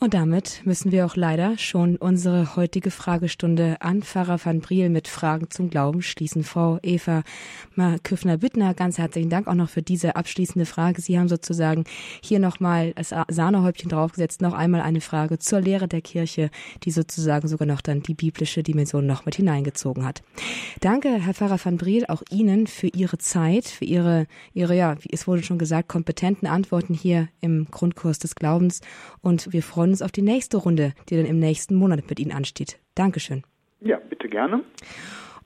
[0.00, 5.08] Und damit müssen wir auch leider schon unsere heutige Fragestunde an Pfarrer van Briel mit
[5.08, 6.44] Fragen zum Glauben schließen.
[6.44, 7.24] Frau Eva
[8.04, 11.02] Küffner-Büttner, ganz herzlichen Dank auch noch für diese abschließende Frage.
[11.02, 11.82] Sie haben sozusagen
[12.22, 16.50] hier nochmal das Sahnehäubchen draufgesetzt, noch einmal eine Frage zur Lehre der Kirche,
[16.84, 20.22] die sozusagen sogar noch dann die biblische Dimension noch mit hineingezogen hat.
[20.80, 25.10] Danke, Herr Pfarrer van Briel, auch Ihnen für Ihre Zeit, für Ihre, Ihre, ja, wie
[25.12, 28.80] es wurde schon gesagt, kompetenten Antworten hier im Grundkurs des Glaubens.
[29.22, 32.20] Und wir freuen freuen uns auf die nächste Runde, die dann im nächsten Monat mit
[32.20, 32.78] Ihnen ansteht.
[32.94, 33.42] Dankeschön.
[33.80, 34.62] Ja, bitte gerne.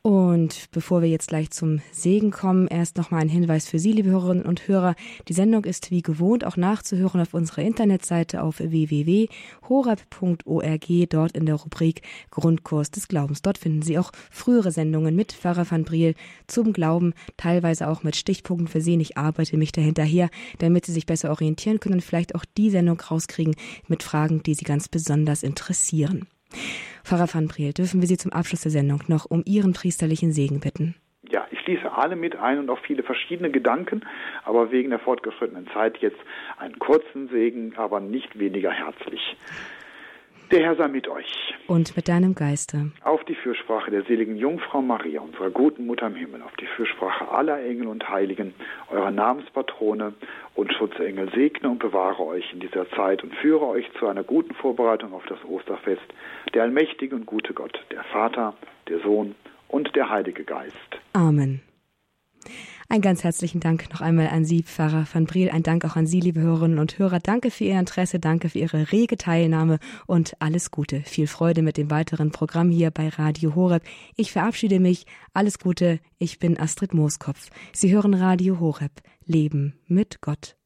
[0.05, 3.92] Und bevor wir jetzt gleich zum Segen kommen, erst noch mal ein Hinweis für Sie,
[3.92, 4.96] liebe Hörerinnen und Hörer.
[5.28, 9.28] Die Sendung ist wie gewohnt auch nachzuhören auf unserer Internetseite auf www.horab.org,
[11.09, 13.42] dort in der Rubrik Grundkurs des Glaubens.
[13.42, 16.16] Dort finden Sie auch frühere Sendungen mit Pfarrer van Briel
[16.48, 18.96] zum Glauben, teilweise auch mit Stichpunkten Sie.
[18.96, 22.98] Ich arbeite mich dahinterher, damit Sie sich besser orientieren können und vielleicht auch die Sendung
[22.98, 23.55] rauskriegen
[23.86, 26.26] mit Fragen, die Sie ganz besonders interessieren.
[27.05, 30.61] Pfarrer van Briel, dürfen wir Sie zum Abschluss der Sendung noch um Ihren priesterlichen Segen
[30.61, 30.94] bitten?
[31.28, 34.03] Ja, ich schließe alle mit ein und auch viele verschiedene Gedanken,
[34.44, 36.18] aber wegen der fortgeschrittenen Zeit jetzt
[36.59, 39.36] einen kurzen Segen, aber nicht weniger herzlich.
[40.53, 41.55] Der Herr sei mit euch.
[41.66, 42.90] Und mit deinem Geiste.
[43.05, 47.26] Auf die Fürsprache der seligen Jungfrau Maria, unserer guten Mutter im Himmel, auf die Fürsprache
[47.30, 48.53] aller Engel und Heiligen,
[48.90, 50.12] eurer Namenspatrone
[50.55, 54.53] und Schutzengel, segne und bewahre euch in dieser Zeit und führe euch zu einer guten
[54.53, 56.03] Vorbereitung auf das Osterfest.
[56.53, 58.53] Der allmächtige und gute Gott, der Vater,
[58.90, 59.34] der Sohn
[59.68, 60.76] und der Heilige Geist.
[61.14, 61.62] Amen.
[62.88, 65.51] Ein ganz herzlichen Dank noch einmal an Sie, Pfarrer van Briel.
[65.51, 67.20] Ein Dank auch an Sie, liebe Hörerinnen und Hörer.
[67.20, 71.01] Danke für Ihr Interesse, danke für Ihre rege Teilnahme und alles Gute.
[71.01, 73.82] Viel Freude mit dem weiteren Programm hier bei Radio Horeb.
[74.16, 75.07] Ich verabschiede mich.
[75.32, 76.01] Alles Gute.
[76.18, 77.49] Ich bin Astrid Mooskopf.
[77.72, 78.93] Sie hören Radio Horeb.
[79.24, 80.57] Leben mit Gott.